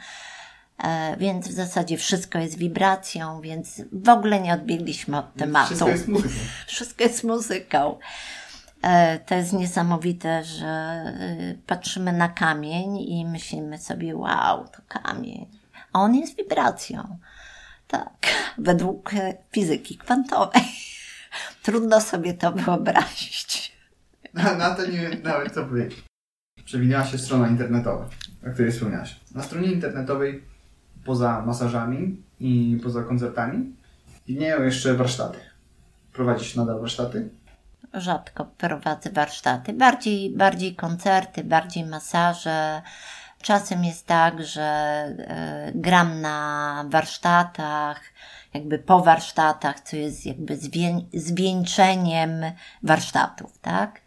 więc 1.18 1.48
w 1.48 1.52
zasadzie 1.52 1.98
wszystko 1.98 2.40
jest 2.40 2.58
wibracją, 2.58 3.42
więc 3.42 3.82
w 3.92 4.10
ogóle 4.10 4.40
nie 4.40 4.54
odbiegliśmy 4.54 5.18
od 5.18 5.34
tematu. 5.34 5.66
Wszystko 5.66 5.90
jest 5.90 6.08
muzyką. 6.08 6.36
Wszystko 6.68 7.04
jest 7.04 7.24
muzyką. 7.24 8.00
To 9.26 9.36
jest 9.36 9.54
niesamowite, 9.54 10.44
że 10.44 11.04
patrzymy 11.68 12.14
na 12.14 12.30
kamień 12.30 12.98
i 12.98 13.26
myślimy 13.26 13.78
sobie, 13.78 14.16
wow, 14.16 14.68
to 14.68 14.82
kamień 14.88 15.62
a 15.94 16.00
on 16.00 16.16
jest 16.16 16.38
wibracją. 16.38 17.18
Tak, 17.88 18.28
według 18.58 19.12
fizyki 19.52 19.98
kwantowej. 19.98 20.64
Trudno 21.64 22.02
sobie 22.02 22.34
to 22.34 22.52
wyobrazić. 22.52 23.78
Na, 24.34 24.56
na 24.56 24.76
to 24.76 24.86
nie 24.86 24.98
wiem 24.98 25.24
nawet 25.24 25.54
co 25.54 25.66
powiedzieć. 25.66 26.04
Przewinęła 26.66 27.06
się 27.06 27.18
strona 27.18 27.48
internetowa, 27.48 28.10
o 28.48 28.54
której 28.54 28.72
wspomniałaś. 28.72 29.20
Na 29.36 29.44
stronie 29.44 29.72
internetowej 29.72 30.44
poza 31.06 31.42
masażami 31.46 32.24
i 32.40 32.80
poza 32.84 33.04
koncertami 33.04 33.76
istnieją 34.28 34.64
jeszcze 34.64 34.94
warsztaty. 34.94 35.38
Prowadzisz 36.14 36.56
nadal 36.56 36.80
warsztaty? 36.80 37.30
Rzadko 37.94 38.46
prowadzę 38.46 39.10
warsztaty, 39.10 39.74
bardziej, 39.74 40.30
bardziej 40.30 40.76
koncerty, 40.76 41.44
bardziej 41.44 41.86
masaże. 41.86 42.82
Czasem 43.42 43.86
jest 43.86 44.08
tak, 44.08 44.44
że 44.46 44.62
e, 44.62 45.72
gram 45.76 46.22
na 46.22 46.86
warsztatach, 46.90 48.02
jakby 48.54 48.80
po 48.80 49.00
warsztatach, 49.00 49.80
co 49.80 49.96
jest 49.96 50.26
jakby 50.26 50.58
zwię- 50.58 51.06
zwieńczeniem 51.14 52.32
warsztatów, 52.84 53.58
tak? 53.60 54.02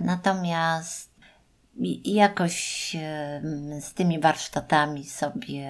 Natomiast 0.00 1.12
jakoś 2.04 2.96
em, 2.96 3.80
z 3.80 3.94
tymi 3.94 4.20
warsztatami 4.20 5.04
sobie 5.04 5.68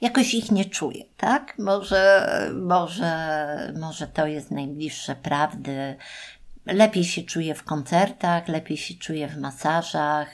jakoś 0.00 0.34
ich 0.34 0.50
nie 0.50 0.64
czuję, 0.64 1.04
tak? 1.16 1.58
Może, 1.58 2.28
może, 2.62 3.72
może 3.80 4.06
to 4.06 4.26
jest 4.26 4.50
najbliższe 4.50 5.16
prawdy. 5.16 5.96
Lepiej 6.66 7.04
się 7.04 7.22
czuję 7.22 7.54
w 7.54 7.64
koncertach, 7.64 8.48
lepiej 8.48 8.76
się 8.76 8.94
czuję 8.94 9.28
w 9.28 9.36
masażach, 9.36 10.28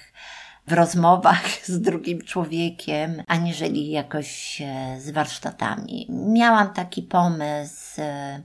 w 0.66 0.72
rozmowach 0.72 1.42
z 1.66 1.80
drugim 1.80 2.22
człowiekiem, 2.22 3.22
aniżeli 3.26 3.90
jakoś 3.90 4.62
e, 4.62 5.00
z 5.00 5.10
warsztatami. 5.10 6.06
Miałam 6.10 6.72
taki 6.72 7.02
pomysł, 7.02 8.00
e, 8.00 8.42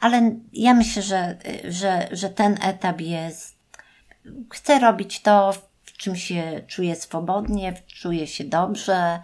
ale 0.00 0.36
ja 0.52 0.74
myślę, 0.74 1.02
że, 1.02 1.36
że, 1.68 2.08
że 2.12 2.30
ten 2.30 2.58
etap 2.62 3.00
jest. 3.00 3.60
Chcę 4.52 4.78
robić 4.78 5.22
to, 5.22 5.52
w 5.84 5.92
czym 5.96 6.16
się 6.16 6.62
czuję 6.66 6.96
swobodnie, 6.96 7.74
czuję 7.86 8.26
się 8.26 8.44
dobrze. 8.44 9.20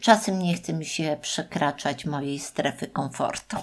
Czasem 0.00 0.38
nie 0.38 0.54
chce 0.54 0.72
mi 0.72 0.84
się 0.84 1.16
przekraczać 1.20 2.06
mojej 2.06 2.38
strefy 2.38 2.86
komfortu. 2.86 3.56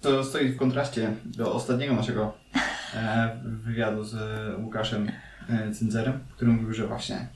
To 0.00 0.24
stoi 0.24 0.48
w 0.48 0.56
kontraście 0.56 1.16
do 1.24 1.54
ostatniego 1.54 1.94
naszego 1.94 2.34
e, 2.94 3.40
wywiadu 3.44 4.04
z 4.04 4.14
e, 4.14 4.56
Łukaszem 4.56 5.12
e, 5.48 5.72
Cyndzerem, 5.74 6.20
który 6.36 6.50
mówił, 6.50 6.74
że 6.74 6.86
właśnie 6.86 7.28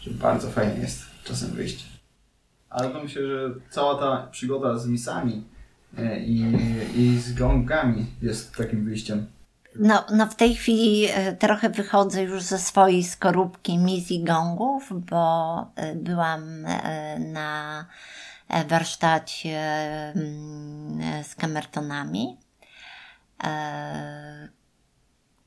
że 0.00 0.10
bardzo 0.10 0.50
fajnie 0.50 0.80
jest 0.80 1.02
czasem 1.24 1.50
wyjść. 1.50 1.86
Ale 2.70 2.90
to 2.90 3.02
myślę, 3.02 3.22
że 3.22 3.54
cała 3.70 3.94
ta 4.00 4.26
przygoda 4.30 4.78
z 4.78 4.86
misami 4.86 5.44
i, 6.26 6.52
i 6.96 7.18
z 7.18 7.34
gongami 7.34 8.06
jest 8.22 8.56
takim 8.56 8.84
wyjściem. 8.84 9.26
No, 9.78 10.04
no 10.12 10.26
w 10.26 10.34
tej 10.34 10.54
chwili 10.54 11.06
e, 11.06 11.32
trochę 11.32 11.70
wychodzę 11.70 12.22
już 12.22 12.42
ze 12.42 12.58
swojej 12.58 13.04
skorupki 13.04 13.78
misji 13.78 14.24
gongów, 14.24 14.88
bo 14.90 15.56
e, 15.76 15.94
byłam 15.94 16.66
e, 16.66 17.18
na 17.18 17.86
warsztacie 18.68 19.60
mm, 20.16 21.24
z 21.24 21.34
kamertonami. 21.34 22.38
E, 23.44 24.48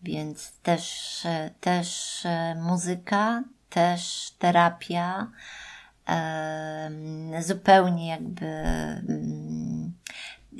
Więc 0.03 0.51
też, 0.63 1.21
też 1.61 2.23
muzyka, 2.55 3.43
też 3.69 4.31
terapia, 4.39 5.27
zupełnie 7.39 8.07
jakby 8.07 8.45
mm, 8.45 9.56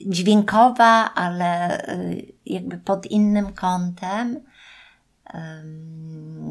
dźwiękowa, 0.06 1.14
ale 1.14 1.82
y, 1.90 2.34
jakby 2.46 2.78
pod 2.78 3.06
innym 3.06 3.54
kątem, 3.54 4.40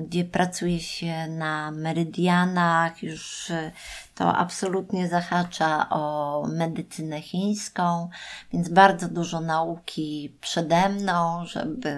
gdzie 0.06 0.24
pracuje 0.24 0.80
się 0.80 1.28
na 1.28 1.70
merydianach, 1.70 3.02
już 3.02 3.50
y, 3.50 3.72
to 4.14 4.36
absolutnie 4.36 5.08
zahacza 5.08 5.88
o 5.88 6.46
medycynę 6.48 7.20
chińską, 7.20 8.08
więc 8.52 8.68
bardzo 8.68 9.08
dużo 9.08 9.40
nauki 9.40 10.36
przede 10.40 10.88
mną, 10.88 11.46
żeby 11.46 11.92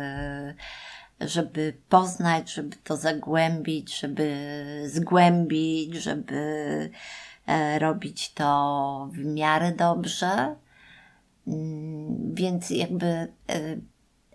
żeby 1.21 1.77
poznać, 1.89 2.53
żeby 2.53 2.77
to 2.77 2.97
zagłębić, 2.97 3.99
żeby 3.99 4.37
zgłębić, 4.87 5.95
żeby 5.95 6.91
e, 7.47 7.79
robić 7.79 8.33
to 8.33 9.09
w 9.13 9.25
miarę 9.25 9.73
dobrze. 9.73 10.57
Mm, 11.49 12.35
Więc 12.35 12.71
jakby 12.71 13.07
e, 13.07 13.29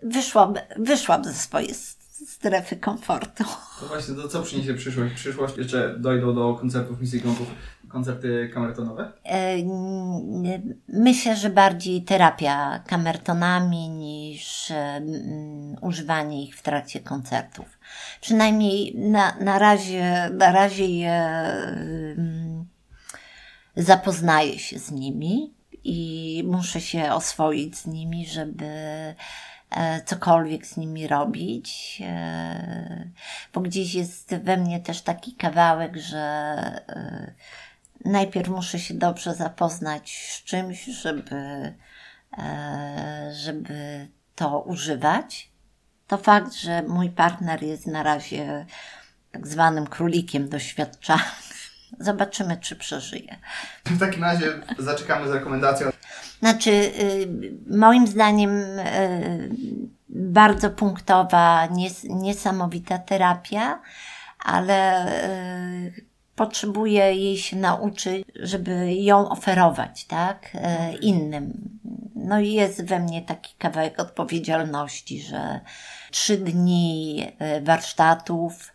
wyszłam, 0.02 0.54
wyszłam 0.76 1.24
ze 1.24 1.34
swojej 1.34 1.74
strefy 2.26 2.76
komfortu. 2.76 3.44
To 3.80 3.86
właśnie 3.86 4.14
to 4.14 4.28
co 4.28 4.42
przyniesie 4.42 4.74
przyszłość? 4.74 5.14
Przyszłość 5.14 5.56
jeszcze 5.56 5.98
dojdą 5.98 6.34
do 6.34 6.54
koncertów 6.54 7.00
misji 7.00 7.20
gongów, 7.20 7.48
koncerty 7.88 8.50
kamertonowe? 8.54 9.12
E, 9.24 9.56
Myślę, 10.88 11.36
że 11.36 11.50
bardziej 11.50 12.02
terapia 12.02 12.78
kamertonami 12.86 13.88
niż 13.88 14.70
e, 14.70 15.00
używanie 15.80 16.44
ich 16.44 16.56
w 16.56 16.62
trakcie 16.62 17.00
koncertów. 17.00 17.66
Przynajmniej 18.20 18.94
na, 18.98 19.36
na, 19.40 19.58
razie, 19.58 20.30
na 20.32 20.52
razie 20.52 20.86
je 20.86 21.12
mm, 21.12 22.64
zapoznaję 23.76 24.58
się 24.58 24.78
z 24.78 24.90
nimi 24.90 25.53
i 25.84 26.42
muszę 26.46 26.80
się 26.80 27.12
oswoić 27.12 27.76
z 27.78 27.86
nimi, 27.86 28.26
żeby 28.26 28.64
e, 29.70 30.02
cokolwiek 30.04 30.66
z 30.66 30.76
nimi 30.76 31.06
robić, 31.06 32.02
e, 32.06 33.10
bo 33.52 33.60
gdzieś 33.60 33.94
jest 33.94 34.34
we 34.34 34.56
mnie 34.56 34.80
też 34.80 35.02
taki 35.02 35.32
kawałek, 35.32 35.96
że 35.96 36.18
e, 36.88 37.34
najpierw 38.04 38.48
muszę 38.48 38.78
się 38.78 38.94
dobrze 38.94 39.34
zapoznać 39.34 40.28
z 40.30 40.44
czymś, 40.44 40.84
żeby, 40.84 41.74
żeby 43.32 44.08
to 44.34 44.60
używać. 44.60 45.50
To 46.06 46.18
fakt, 46.18 46.54
że 46.54 46.82
mój 46.82 47.10
partner 47.10 47.62
jest 47.62 47.86
na 47.86 48.02
razie 48.02 48.66
tak 49.32 49.46
zwanym 49.46 49.86
królikiem 49.86 50.48
doświadczalnym. 50.48 51.53
Zobaczymy, 52.00 52.56
czy 52.56 52.76
przeżyje. 52.76 53.36
W 53.84 53.98
takim 54.00 54.24
razie 54.24 54.52
zaczekamy 54.78 55.28
z 55.28 55.30
rekomendacją. 55.32 55.90
Znaczy, 56.38 56.70
y, 56.70 57.28
moim 57.76 58.06
zdaniem, 58.06 58.50
y, 58.50 59.50
bardzo 60.08 60.70
punktowa, 60.70 61.68
nies- 61.70 62.08
niesamowita 62.10 62.98
terapia, 62.98 63.82
ale 64.44 65.06
y, 65.86 66.04
potrzebuję 66.36 67.14
jej 67.14 67.38
się 67.38 67.56
nauczyć, 67.56 68.24
żeby 68.34 68.94
ją 68.94 69.28
oferować, 69.28 70.04
tak, 70.04 70.50
y, 70.54 70.96
innym. 70.96 71.78
No 72.14 72.40
i 72.40 72.52
jest 72.52 72.84
we 72.86 72.98
mnie 73.00 73.22
taki 73.22 73.54
kawałek 73.58 74.00
odpowiedzialności, 74.00 75.22
że 75.22 75.60
trzy 76.10 76.36
dni 76.38 77.26
warsztatów 77.62 78.72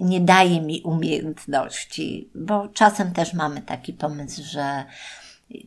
nie 0.00 0.20
daje 0.20 0.60
mi 0.60 0.82
umiejętności, 0.82 2.30
bo 2.34 2.68
czasem 2.68 3.12
też 3.12 3.34
mamy 3.34 3.62
taki 3.62 3.92
pomysł, 3.92 4.42
że 4.52 4.84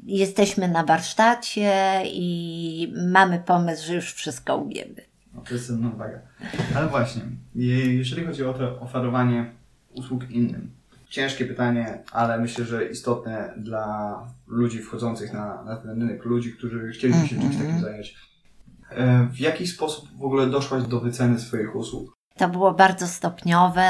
jesteśmy 0.05 0.67
na 0.67 0.83
warsztacie 0.83 2.01
i 2.05 2.93
mamy 3.11 3.39
pomysł, 3.45 3.87
że 3.87 3.93
już 3.95 4.13
wszystko 4.13 4.57
umiemy. 4.57 4.95
No, 5.33 5.41
to 5.41 5.53
jest 5.53 5.67
cenna 5.67 5.89
uwaga. 5.95 6.19
Ale 6.75 6.87
właśnie, 6.87 7.21
je- 7.55 7.95
jeżeli 7.95 8.25
chodzi 8.25 8.43
o 8.43 8.53
to 8.53 8.79
oferowanie 8.79 9.51
usług 9.93 10.31
innym, 10.31 10.71
ciężkie 11.09 11.45
pytanie, 11.45 11.97
ale 12.11 12.37
myślę, 12.39 12.65
że 12.65 12.85
istotne 12.89 13.53
dla 13.57 14.19
ludzi 14.47 14.79
wchodzących 14.79 15.33
na, 15.33 15.63
na 15.63 15.75
ten 15.75 15.89
rynek, 16.01 16.25
ludzi, 16.25 16.53
którzy 16.53 16.91
chcieliby 16.91 17.27
się 17.27 17.35
czymś 17.39 17.55
takim 17.57 17.81
zająć. 17.81 18.15
E, 18.91 19.27
W 19.31 19.39
jaki 19.39 19.67
sposób 19.67 20.17
w 20.17 20.23
ogóle 20.23 20.47
doszłaś 20.47 20.83
do 20.83 20.99
wyceny 20.99 21.39
swoich 21.39 21.75
usług? 21.75 22.13
To 22.37 22.49
było 22.49 22.73
bardzo 22.73 23.07
stopniowe, 23.07 23.83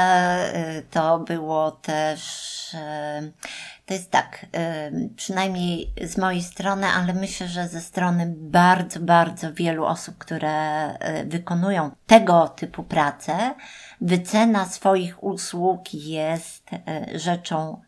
y, 0.78 0.82
to 0.90 1.18
było 1.18 1.70
też. 1.70 2.74
y, 2.74 3.32
To 3.86 3.94
jest 3.94 4.10
tak, 4.10 4.46
y, 4.92 5.10
przynajmniej 5.16 5.92
z 6.02 6.18
mojej 6.18 6.42
strony, 6.42 6.86
ale 6.86 7.14
myślę, 7.14 7.48
że 7.48 7.68
ze 7.68 7.80
strony 7.80 8.34
bardzo, 8.36 9.00
bardzo 9.00 9.52
wielu 9.52 9.84
osób, 9.84 10.18
które 10.18 10.88
wykonują 11.26 11.90
tego 12.06 12.48
typu 12.48 12.82
pracę, 12.82 13.54
wycena 14.00 14.66
swoich 14.66 15.24
usług 15.24 15.94
jest 15.94 16.70
rzeczą 17.14 17.80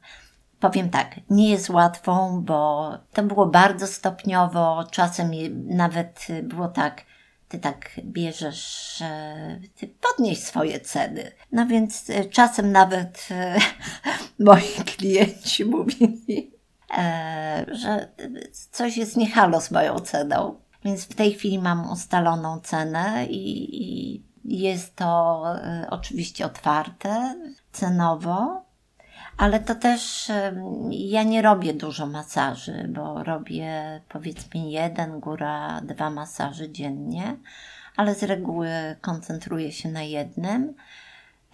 Powiem 0.61 0.91
tak, 0.91 1.21
nie 1.31 1.51
jest 1.51 1.71
łatwą, 1.71 2.43
bo 2.45 2.91
to 3.13 3.23
było 3.23 3.47
bardzo 3.47 3.87
stopniowo. 3.87 4.85
Czasem 4.91 5.31
nawet 5.67 6.27
było 6.43 6.69
tak, 6.69 7.05
ty 7.57 7.63
tak 7.63 7.91
bierzesz, 8.05 9.03
ty 9.75 9.89
podnieś 9.89 10.39
swoje 10.39 10.81
ceny. 10.81 11.33
No 11.53 11.67
więc 11.67 12.11
e, 12.11 12.25
czasem 12.25 12.73
nawet 12.73 13.29
e, 13.31 13.59
moi 14.39 14.63
klienci 14.97 15.65
mówili, 15.65 16.53
e, 16.99 17.67
że 17.73 18.09
coś 18.71 18.97
jest 18.97 19.17
nie 19.17 19.31
halo 19.31 19.61
z 19.61 19.71
moją 19.71 19.99
ceną. 19.99 20.61
Więc 20.85 21.05
w 21.05 21.15
tej 21.15 21.35
chwili 21.35 21.59
mam 21.59 21.91
ustaloną 21.91 22.61
cenę 22.61 23.27
i, 23.27 23.77
i 24.53 24.61
jest 24.61 24.97
to 24.97 25.43
oczywiście 25.91 26.47
otwarte 26.47 27.35
cenowo, 27.73 28.66
Ale 29.37 29.61
to 29.61 29.75
też 29.75 30.33
ja 30.91 31.23
nie 31.23 31.43
robię 31.43 31.75
dużo 31.75 32.07
masaży, 32.07 32.89
bo 32.89 33.25
robię 33.25 34.01
powiedzmy 34.09 34.71
jeden, 34.71 35.21
góra 35.21 35.81
dwa 35.81 36.11
masaże 36.11 36.71
dziennie, 36.71 37.37
ale 37.97 38.15
z 38.15 38.23
reguły 38.23 38.69
koncentruję 39.01 39.73
się 39.73 39.89
na 39.89 40.03
jednym. 40.03 40.75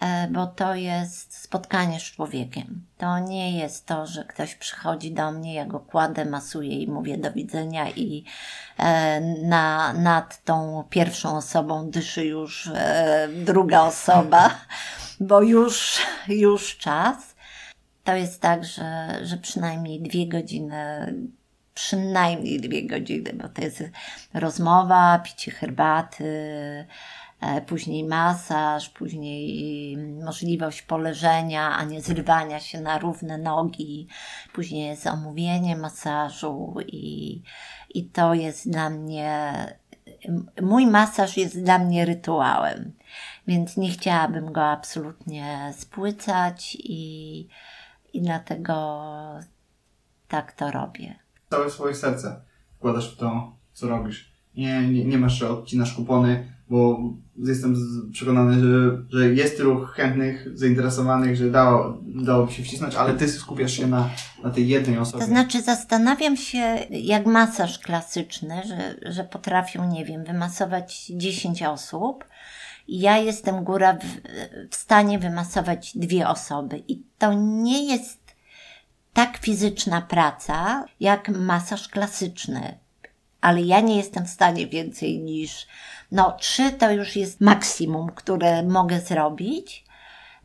E, 0.03 0.27
bo 0.27 0.47
to 0.47 0.75
jest 0.75 1.37
spotkanie 1.37 1.99
z 1.99 2.03
człowiekiem. 2.03 2.85
To 2.97 3.19
nie 3.19 3.59
jest 3.59 3.85
to, 3.85 4.07
że 4.07 4.23
ktoś 4.23 4.55
przychodzi 4.55 5.11
do 5.11 5.31
mnie, 5.31 5.53
ja 5.53 5.65
go 5.65 5.79
kładę, 5.79 6.25
masuję 6.25 6.79
i 6.79 6.87
mówię 6.87 7.17
do 7.17 7.31
widzenia 7.31 7.89
i 7.89 8.25
e, 8.77 9.21
na, 9.21 9.93
nad 9.93 10.43
tą 10.43 10.83
pierwszą 10.89 11.37
osobą 11.37 11.89
dyszy 11.89 12.25
już 12.25 12.67
e, 12.73 13.27
druga 13.45 13.81
osoba, 13.81 14.49
bo 15.19 15.41
już, 15.41 16.01
już 16.27 16.77
czas. 16.77 17.32
To 18.03 18.15
jest 18.15 18.41
tak, 18.41 18.65
że, 18.65 19.19
że 19.23 19.37
przynajmniej 19.37 20.01
dwie 20.01 20.27
godziny 20.27 21.13
przynajmniej 21.73 22.61
dwie 22.61 22.87
godziny, 22.87 23.33
bo 23.33 23.49
to 23.49 23.61
jest 23.61 23.83
rozmowa, 24.33 25.19
picie 25.19 25.51
herbaty, 25.51 26.25
E, 27.43 27.61
później 27.61 28.03
masaż, 28.03 28.89
później 28.89 29.97
możliwość 29.97 30.81
poleżenia, 30.81 31.75
a 31.75 31.83
nie 31.83 32.01
zrywania 32.01 32.59
się 32.59 32.81
na 32.81 32.97
równe 32.97 33.37
nogi, 33.37 34.07
później 34.53 34.87
jest 34.87 35.07
omówienie 35.07 35.75
masażu 35.75 36.75
i, 36.87 37.41
i 37.93 38.05
to 38.05 38.33
jest 38.33 38.69
dla 38.69 38.89
mnie, 38.89 39.53
mój 40.61 40.87
masaż 40.87 41.37
jest 41.37 41.63
dla 41.63 41.79
mnie 41.79 42.05
rytuałem, 42.05 42.91
więc 43.47 43.77
nie 43.77 43.89
chciałabym 43.89 44.51
go 44.51 44.65
absolutnie 44.65 45.73
spłycać 45.77 46.77
i, 46.79 47.47
i 48.13 48.21
dlatego 48.21 48.73
tak 50.27 50.51
to 50.51 50.71
robię. 50.71 51.15
Całe 51.49 51.69
swoje 51.69 51.95
serce 51.95 52.41
wkładasz 52.77 53.13
w 53.13 53.17
to, 53.17 53.55
co 53.73 53.87
robisz. 53.87 54.33
Nie, 54.55 54.87
nie, 54.87 55.05
nie 55.05 55.17
masz, 55.17 55.43
odcinasz 55.43 55.93
kupony, 55.93 56.53
bo 56.69 56.99
jestem 57.37 57.75
przekonany, 58.11 58.61
że, 58.61 58.97
że 59.09 59.33
jest 59.33 59.57
tylu 59.57 59.85
chętnych, 59.85 60.57
zainteresowanych, 60.57 61.35
że 61.35 61.51
dało, 61.51 61.97
dałoby 62.01 62.51
się 62.51 62.63
wcisnąć, 62.63 62.95
ale 62.95 63.13
ty 63.13 63.29
skupiasz 63.29 63.71
się 63.71 63.87
na, 63.87 64.09
na 64.43 64.49
tej 64.49 64.67
jednej 64.67 64.97
osobie. 64.97 65.19
To 65.19 65.29
znaczy 65.29 65.61
zastanawiam 65.61 66.37
się, 66.37 66.77
jak 66.89 67.25
masaż 67.25 67.79
klasyczny, 67.79 68.61
że, 68.67 69.11
że 69.13 69.23
potrafią, 69.23 69.89
nie 69.89 70.05
wiem, 70.05 70.23
wymasować 70.23 71.05
10 71.05 71.63
osób, 71.63 72.25
ja 72.87 73.17
jestem 73.17 73.63
góra 73.63 73.93
w, 73.93 74.05
w 74.71 74.75
stanie 74.75 75.19
wymasować 75.19 75.97
dwie 75.97 76.27
osoby 76.29 76.83
i 76.87 77.03
to 77.17 77.33
nie 77.33 77.85
jest 77.85 78.23
tak 79.13 79.37
fizyczna 79.37 80.01
praca, 80.01 80.85
jak 80.99 81.29
masaż 81.29 81.87
klasyczny. 81.87 82.77
Ale 83.41 83.61
ja 83.61 83.79
nie 83.79 83.97
jestem 83.97 84.25
w 84.25 84.29
stanie 84.29 84.67
więcej 84.67 85.19
niż 85.19 85.67
no, 86.11 86.31
trzy 86.31 86.71
to 86.71 86.91
już 86.91 87.15
jest 87.15 87.41
maksimum, 87.41 88.09
które 88.15 88.63
mogę 88.63 88.99
zrobić. 88.99 89.85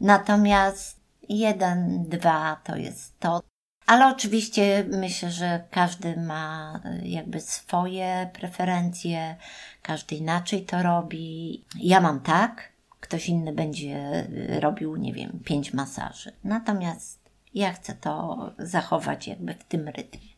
Natomiast 0.00 1.00
jeden, 1.28 2.04
dwa 2.08 2.60
to 2.64 2.76
jest 2.76 3.20
to. 3.20 3.47
Ale 3.88 4.08
oczywiście 4.08 4.86
myślę, 4.90 5.30
że 5.30 5.64
każdy 5.70 6.16
ma 6.16 6.80
y, 7.02 7.08
jakby 7.08 7.40
swoje 7.40 8.30
preferencje, 8.40 9.36
każdy 9.82 10.16
inaczej 10.16 10.64
to 10.64 10.82
robi. 10.82 11.64
Ja 11.80 12.00
mam 12.00 12.20
tak, 12.20 12.72
ktoś 13.00 13.28
inny 13.28 13.52
będzie 13.52 14.26
y, 14.56 14.60
robił, 14.60 14.96
nie 14.96 15.12
wiem, 15.12 15.40
pięć 15.44 15.74
masaży. 15.74 16.32
Natomiast 16.44 17.30
ja 17.54 17.72
chcę 17.72 17.94
to 17.94 18.50
zachować 18.58 19.28
jakby 19.28 19.54
w 19.54 19.64
tym 19.64 19.88
rytmie. 19.88 20.28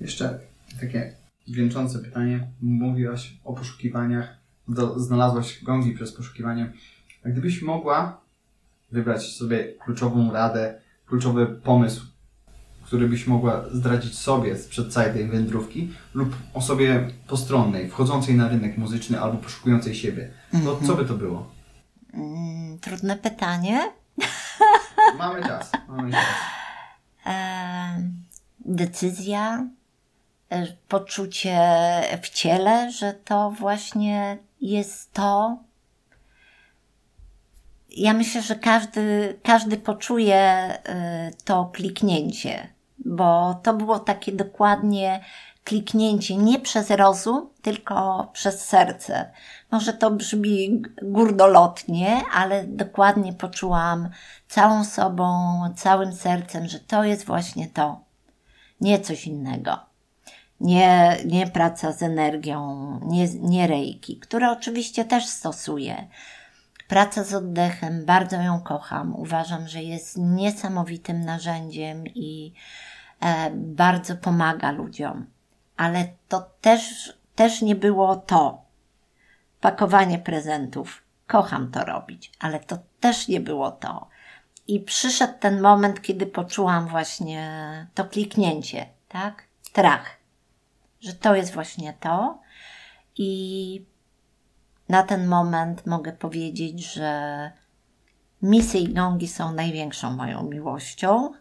Jeszcze 0.00 0.38
takie 0.80 1.12
wieńczące 1.48 1.98
pytanie. 1.98 2.46
Mówiłaś 2.60 3.36
o 3.44 3.52
poszukiwaniach, 3.52 4.36
do, 4.68 4.98
znalazłaś 4.98 5.62
gongi 5.62 5.92
przez 5.92 6.12
poszukiwanie. 6.12 6.72
A 7.24 7.28
gdybyś 7.28 7.62
mogła 7.62 8.20
wybrać 8.92 9.22
sobie 9.22 9.72
kluczową 9.84 10.32
radę, 10.32 10.80
kluczowy 11.06 11.46
pomysł, 11.46 12.15
który 12.86 13.08
byś 13.08 13.26
mogła 13.26 13.64
zdradzić 13.72 14.18
sobie 14.18 14.58
sprzed 14.58 14.92
całej 14.92 15.12
tej 15.12 15.28
wędrówki 15.28 15.92
lub 16.14 16.36
osobie 16.54 17.08
postronnej, 17.26 17.88
wchodzącej 17.88 18.34
na 18.34 18.48
rynek 18.48 18.78
muzyczny 18.78 19.20
albo 19.20 19.38
poszukującej 19.38 19.94
siebie, 19.94 20.30
to 20.52 20.58
-hmm. 20.58 20.86
co 20.86 20.94
by 20.94 21.04
to 21.04 21.14
było? 21.14 21.50
Mm, 22.14 22.78
trudne 22.78 23.16
pytanie. 23.16 23.80
Mamy 25.18 25.42
czas. 25.42 25.72
Mamy 25.88 26.12
czas. 26.12 26.24
E, 27.26 28.02
decyzja, 28.64 29.66
poczucie 30.88 31.58
w 32.22 32.28
ciele, 32.28 32.92
że 32.92 33.12
to 33.12 33.50
właśnie 33.50 34.38
jest 34.60 35.12
to. 35.12 35.58
Ja 37.90 38.12
myślę, 38.12 38.42
że 38.42 38.56
każdy, 38.56 39.38
każdy 39.42 39.76
poczuje 39.76 40.36
e, 40.36 41.30
to 41.44 41.70
kliknięcie, 41.72 42.75
bo 42.98 43.60
to 43.62 43.74
było 43.74 43.98
takie 43.98 44.32
dokładnie 44.32 45.20
kliknięcie 45.64 46.36
nie 46.36 46.58
przez 46.58 46.90
rozum, 46.90 47.50
tylko 47.62 48.28
przez 48.32 48.64
serce. 48.64 49.30
Może 49.70 49.92
to 49.92 50.10
brzmi 50.10 50.82
górnolotnie, 51.02 52.20
ale 52.34 52.64
dokładnie 52.64 53.32
poczułam 53.32 54.08
całą 54.48 54.84
sobą, 54.84 55.58
całym 55.76 56.12
sercem, 56.12 56.68
że 56.68 56.80
to 56.80 57.04
jest 57.04 57.24
właśnie 57.24 57.66
to, 57.68 58.00
nie 58.80 59.00
coś 59.00 59.26
innego 59.26 59.86
nie, 60.60 61.16
nie 61.26 61.46
praca 61.46 61.92
z 61.92 62.02
energią, 62.02 63.00
nie, 63.06 63.28
nie 63.28 63.66
rejki, 63.66 64.16
które 64.16 64.50
oczywiście 64.50 65.04
też 65.04 65.26
stosuję. 65.26 66.08
Praca 66.88 67.24
z 67.24 67.34
oddechem, 67.34 68.04
bardzo 68.04 68.36
ją 68.36 68.60
kocham. 68.60 69.14
Uważam, 69.14 69.68
że 69.68 69.82
jest 69.82 70.16
niesamowitym 70.18 71.24
narzędziem 71.24 72.06
i 72.06 72.52
e, 73.20 73.50
bardzo 73.50 74.16
pomaga 74.16 74.70
ludziom. 74.70 75.26
Ale 75.76 76.08
to 76.28 76.50
też, 76.60 77.12
też 77.34 77.62
nie 77.62 77.74
było 77.74 78.16
to. 78.16 78.62
Pakowanie 79.60 80.18
prezentów. 80.18 81.02
Kocham 81.26 81.70
to 81.70 81.84
robić, 81.84 82.32
ale 82.38 82.60
to 82.60 82.78
też 83.00 83.28
nie 83.28 83.40
było 83.40 83.70
to. 83.70 84.08
I 84.68 84.80
przyszedł 84.80 85.34
ten 85.40 85.60
moment, 85.60 86.02
kiedy 86.02 86.26
poczułam 86.26 86.88
właśnie 86.88 87.86
to 87.94 88.04
kliknięcie, 88.04 88.86
tak? 89.08 89.42
Trach 89.72 90.16
że 91.00 91.12
to 91.12 91.34
jest 91.34 91.54
właśnie 91.54 91.92
to. 92.00 92.38
I 93.16 93.84
na 94.88 95.02
ten 95.02 95.26
moment 95.26 95.86
mogę 95.86 96.12
powiedzieć, 96.12 96.94
że 96.94 97.52
misy 98.42 98.78
i 98.78 98.94
gongi 98.94 99.28
są 99.28 99.52
największą 99.52 100.10
moją 100.10 100.42
miłością. 100.42 101.32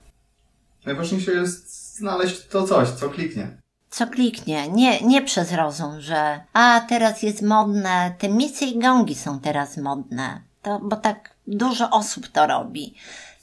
Najważniejsze 0.86 1.32
jest 1.32 1.96
znaleźć 1.96 2.48
to 2.48 2.68
coś, 2.68 2.90
co 2.90 3.10
kliknie. 3.10 3.58
Co 3.90 4.08
kliknie, 4.08 4.70
nie, 4.70 5.02
nie 5.02 5.22
przez 5.22 5.52
rozum, 5.52 6.02
że 6.02 6.44
a 6.54 6.82
teraz 6.90 7.24
jest 7.24 7.42
modne, 7.42 8.16
te 8.18 8.30
misy 8.30 8.66
i 8.66 8.80
gongi 8.80 9.16
są 9.16 9.40
teraz 9.40 9.78
modne, 9.78 10.42
to, 10.62 10.80
bo 10.80 10.96
tak 10.96 11.36
dużo 11.48 11.90
osób 11.90 12.28
to 12.28 12.48
robi. 12.48 12.96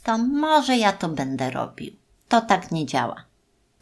To 0.03 0.19
może 0.19 0.77
ja 0.77 0.93
to 0.93 1.09
będę 1.09 1.51
robił. 1.51 1.93
To 2.29 2.41
tak 2.41 2.71
nie 2.73 2.87
działa. 2.87 3.25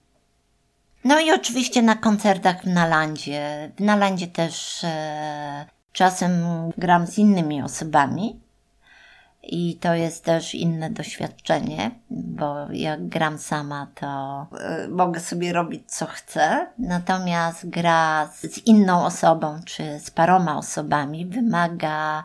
No 1.05 1.21
i 1.21 1.33
oczywiście 1.33 1.83
na 1.83 1.95
koncertach 1.95 2.63
w 2.63 2.67
Nalandzie. 2.67 3.73
W 3.77 3.81
Nalandzie 3.81 4.27
też 4.27 4.85
e, 4.85 5.67
Czasem 5.99 6.33
gram 6.79 7.07
z 7.07 7.19
innymi 7.19 7.63
osobami 7.63 8.41
i 9.43 9.77
to 9.81 9.95
jest 9.95 10.25
też 10.25 10.55
inne 10.55 10.91
doświadczenie, 10.91 11.91
bo 12.11 12.73
jak 12.73 13.09
gram 13.09 13.39
sama, 13.39 13.87
to 13.95 14.47
y, 14.85 14.89
mogę 14.89 15.21
sobie 15.21 15.53
robić 15.53 15.83
co 15.87 16.07
chcę. 16.07 16.67
Natomiast 16.79 17.69
gra 17.69 18.31
z 18.35 18.59
inną 18.59 19.05
osobą 19.05 19.61
czy 19.65 20.01
z 20.01 20.11
paroma 20.11 20.59
osobami 20.59 21.27
wymaga 21.27 22.25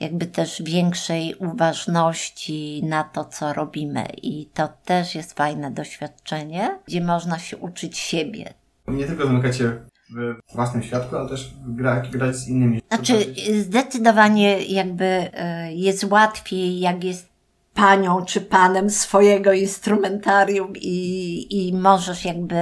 jakby 0.00 0.26
też 0.26 0.62
większej 0.62 1.34
uważności 1.34 2.82
na 2.84 3.04
to, 3.04 3.24
co 3.24 3.52
robimy. 3.52 4.06
I 4.22 4.46
to 4.46 4.68
też 4.84 5.14
jest 5.14 5.32
fajne 5.32 5.70
doświadczenie, 5.70 6.78
gdzie 6.86 7.00
można 7.00 7.38
się 7.38 7.56
uczyć 7.56 7.98
siebie. 7.98 8.54
Nie 8.88 9.06
tylko 9.06 9.26
zamykać 9.26 9.56
się 9.56 9.91
w 10.14 10.54
własnym 10.54 10.82
świadku, 10.82 11.16
ale 11.16 11.28
też 11.28 11.54
grać, 11.66 12.08
grać 12.08 12.36
z 12.36 12.48
innymi. 12.48 12.82
Znaczy, 12.88 13.34
zdecydowanie 13.60 14.58
jakby 14.62 15.04
y, 15.04 15.72
jest 15.72 16.04
łatwiej, 16.04 16.80
jak 16.80 17.04
jest 17.04 17.32
panią 17.74 18.24
czy 18.24 18.40
panem 18.40 18.90
swojego 18.90 19.52
instrumentarium 19.52 20.72
i, 20.76 21.46
i 21.50 21.74
możesz 21.74 22.24
jakby 22.24 22.56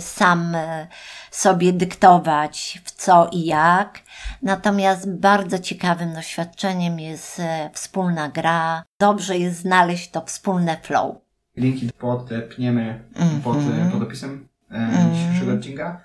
sam 0.00 0.54
y, 0.54 0.86
sobie 1.30 1.72
dyktować 1.72 2.80
w 2.84 2.90
co 2.92 3.28
i 3.32 3.44
jak. 3.44 4.00
Natomiast 4.42 5.10
bardzo 5.10 5.58
ciekawym 5.58 6.14
doświadczeniem 6.14 7.00
jest 7.00 7.38
y, 7.38 7.42
wspólna 7.72 8.28
gra. 8.28 8.84
Dobrze 8.98 9.38
jest 9.38 9.60
znaleźć 9.60 10.10
to 10.10 10.20
wspólne 10.26 10.76
flow. 10.82 11.16
Linki 11.56 11.90
podepniemy 11.98 13.04
pod, 13.44 13.56
Mhm. 13.56 13.90
pod 13.90 14.02
opisem 14.02 14.48
e, 14.70 14.88
dzisiejszego 15.14 15.52
odcinka. 15.52 16.00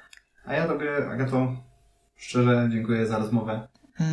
A 0.48 0.54
ja 0.54 0.68
Tobie, 0.68 1.10
Agato, 1.12 1.56
szczerze 2.16 2.70
dziękuję 2.72 3.06
za 3.08 3.18
rozmowę 3.18 3.68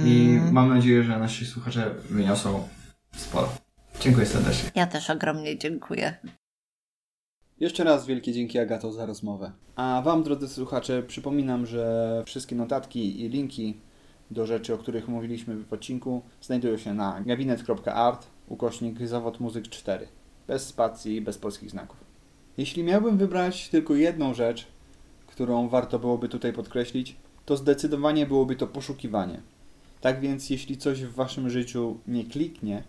i 0.05 0.31
Mhm. 0.35 0.53
mam 0.53 0.69
nadzieję, 0.69 1.03
że 1.03 1.19
nasi 1.19 1.47
słuchacze 1.47 1.95
wyniosą 2.11 2.69
sporo. 3.17 3.49
Dziękuję 4.01 4.27
serdecznie. 4.27 4.71
Ja 4.75 4.87
też 4.87 5.11
ogromnie 5.11 5.59
dziękuję. 5.59 6.15
Jeszcze 7.61 7.85
raz 7.85 8.07
wielkie 8.07 8.33
dzięki 8.33 8.59
Agato 8.59 8.93
za 8.93 9.07
rozmowę. 9.07 9.53
A 9.77 10.03
Wam, 10.05 10.23
drodzy 10.23 10.49
słuchacze, 10.49 11.03
przypominam, 11.03 11.67
że 11.67 12.23
wszystkie 12.27 12.57
notatki 12.57 13.21
i 13.25 13.29
linki 13.29 13.81
do 14.31 14.47
rzeczy, 14.47 14.75
o 14.75 14.79
których 14.79 15.09
mówiliśmy 15.09 15.57
w 15.57 15.73
odcinku, 15.73 16.23
znajdują 16.41 16.77
się 16.77 16.95
na 16.95 17.21
gabinet.art 17.27 18.27
ukośnik 18.49 19.07
zawod 19.07 19.41
muzyk 19.41 19.69
4. 19.69 20.09
Bez 20.47 20.67
spacji, 20.67 21.21
bez 21.21 21.39
polskich 21.39 21.71
znaków. 21.71 21.97
Jeśli 22.57 22.83
miałbym 22.85 23.19
wybrać 23.19 23.69
tylko 23.69 23.95
jedną 23.95 24.35
rzecz, 24.35 24.67
którą 25.35 25.69
warto 25.69 25.99
byłoby 25.99 26.29
tutaj 26.29 26.53
podkreślić, 26.53 27.17
to 27.45 27.57
zdecydowanie 27.57 28.27
byłoby 28.27 28.57
to 28.57 28.67
poszukiwanie. 28.67 29.41
Tak 30.01 30.21
więc, 30.21 30.51
jeśli 30.51 30.79
coś 30.79 31.03
w 31.03 31.15
Waszym 31.15 31.51
życiu 31.51 31.99
nie 32.07 32.25
kliknie, 32.25 32.83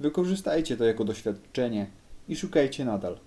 wykorzystajcie 0.00 0.76
to 0.76 0.84
jako 0.84 1.04
doświadczenie 1.04 1.86
i 2.28 2.36
szukajcie 2.36 2.84
nadal. 2.84 3.18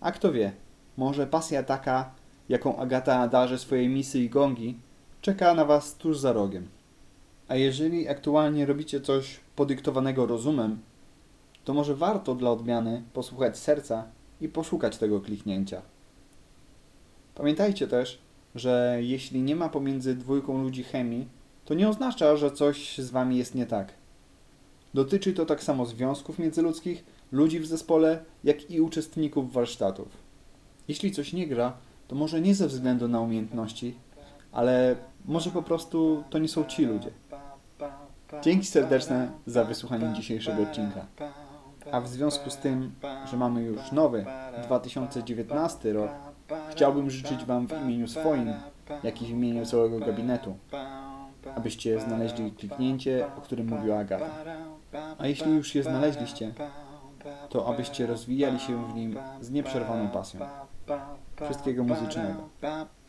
A 0.00 0.12
kto 0.12 0.32
wie, 0.32 0.52
może 0.96 1.26
pasja 1.26 1.62
taka, 1.62 2.14
jaką 2.48 2.76
Agata 2.76 3.28
darzy 3.28 3.58
swojej 3.58 3.88
misy 3.88 4.20
i 4.20 4.28
gongi, 4.28 4.78
czeka 5.20 5.54
na 5.54 5.64
Was 5.64 5.94
tuż 5.94 6.18
za 6.18 6.32
rogiem. 6.32 6.68
A 7.48 7.54
jeżeli 7.54 8.08
aktualnie 8.08 8.66
robicie 8.66 9.00
coś 9.00 9.40
podyktowanego 9.56 10.26
rozumem, 10.26 10.78
to 11.64 11.74
może 11.74 11.94
warto 11.94 12.34
dla 12.34 12.50
odmiany 12.50 13.02
posłuchać 13.12 13.58
serca 13.58 14.04
i 14.40 14.48
poszukać 14.48 14.96
tego 14.96 15.20
kliknięcia. 15.20 15.82
Pamiętajcie 17.34 17.86
też, 17.88 18.18
że 18.54 18.98
jeśli 19.00 19.42
nie 19.42 19.56
ma 19.56 19.68
pomiędzy 19.68 20.14
dwójką 20.14 20.62
ludzi 20.62 20.84
chemii, 20.84 21.28
to 21.64 21.74
nie 21.74 21.88
oznacza, 21.88 22.36
że 22.36 22.50
coś 22.50 22.98
z 22.98 23.10
Wami 23.10 23.38
jest 23.38 23.54
nie 23.54 23.66
tak. 23.66 23.94
Dotyczy 24.94 25.32
to 25.32 25.46
tak 25.46 25.62
samo 25.62 25.86
związków 25.86 26.38
międzyludzkich, 26.38 27.04
ludzi 27.32 27.60
w 27.60 27.66
zespole, 27.66 28.24
jak 28.44 28.70
i 28.70 28.80
uczestników 28.80 29.52
warsztatów. 29.52 30.08
Jeśli 30.88 31.12
coś 31.12 31.32
nie 31.32 31.46
gra, 31.46 31.72
to 32.08 32.16
może 32.16 32.40
nie 32.40 32.54
ze 32.54 32.66
względu 32.66 33.08
na 33.08 33.20
umiejętności, 33.20 33.94
ale 34.52 34.96
może 35.24 35.50
po 35.50 35.62
prostu 35.62 36.24
to 36.30 36.38
nie 36.38 36.48
są 36.48 36.64
ci 36.64 36.84
ludzie. 36.84 37.10
Dzięki 38.42 38.66
serdeczne 38.66 39.30
za 39.46 39.64
wysłuchanie 39.64 40.12
dzisiejszego 40.16 40.62
odcinka. 40.62 41.06
A 41.92 42.00
w 42.00 42.08
związku 42.08 42.50
z 42.50 42.56
tym, 42.56 42.92
że 43.30 43.36
mamy 43.36 43.62
już 43.62 43.92
nowy 43.92 44.26
2019 44.64 45.92
rok, 45.92 46.10
chciałbym 46.70 47.10
życzyć 47.10 47.44
Wam 47.44 47.66
w 47.66 47.72
imieniu 47.84 48.08
swoim, 48.08 48.54
jak 49.02 49.22
i 49.22 49.26
w 49.26 49.30
imieniu 49.30 49.66
całego 49.66 49.98
gabinetu, 49.98 50.56
abyście 51.56 52.00
znaleźli 52.00 52.52
kliknięcie, 52.52 53.26
o 53.38 53.40
którym 53.40 53.68
mówiła 53.68 53.98
Agata. 53.98 54.30
A 55.18 55.26
jeśli 55.26 55.52
już 55.52 55.74
je 55.74 55.82
znaleźliście, 55.82 56.52
to 57.48 57.66
abyście 57.66 58.06
rozwijali 58.06 58.60
się 58.60 58.88
w 58.88 58.94
nim 58.94 59.18
z 59.40 59.50
nieprzerwaną 59.50 60.08
pasją. 60.08 60.40
Wszystkiego 61.44 61.84
muzycznego. 61.84 62.48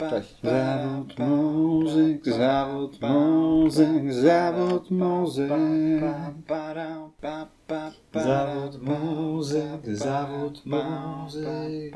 Cześć. 0.10 0.36
Zawód 0.44 1.20
muzyk, 1.20 2.26
zawód 2.26 3.02
muzyk, 3.02 4.14
zawód 4.14 4.92
muzyk. 4.92 5.50
Zawód 8.14 8.82
muzyk, 8.82 9.86
zawód 9.96 10.66
muzyk. 10.66 11.94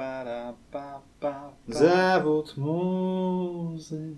Zawód 1.67 2.57
muzyk. 2.57 4.17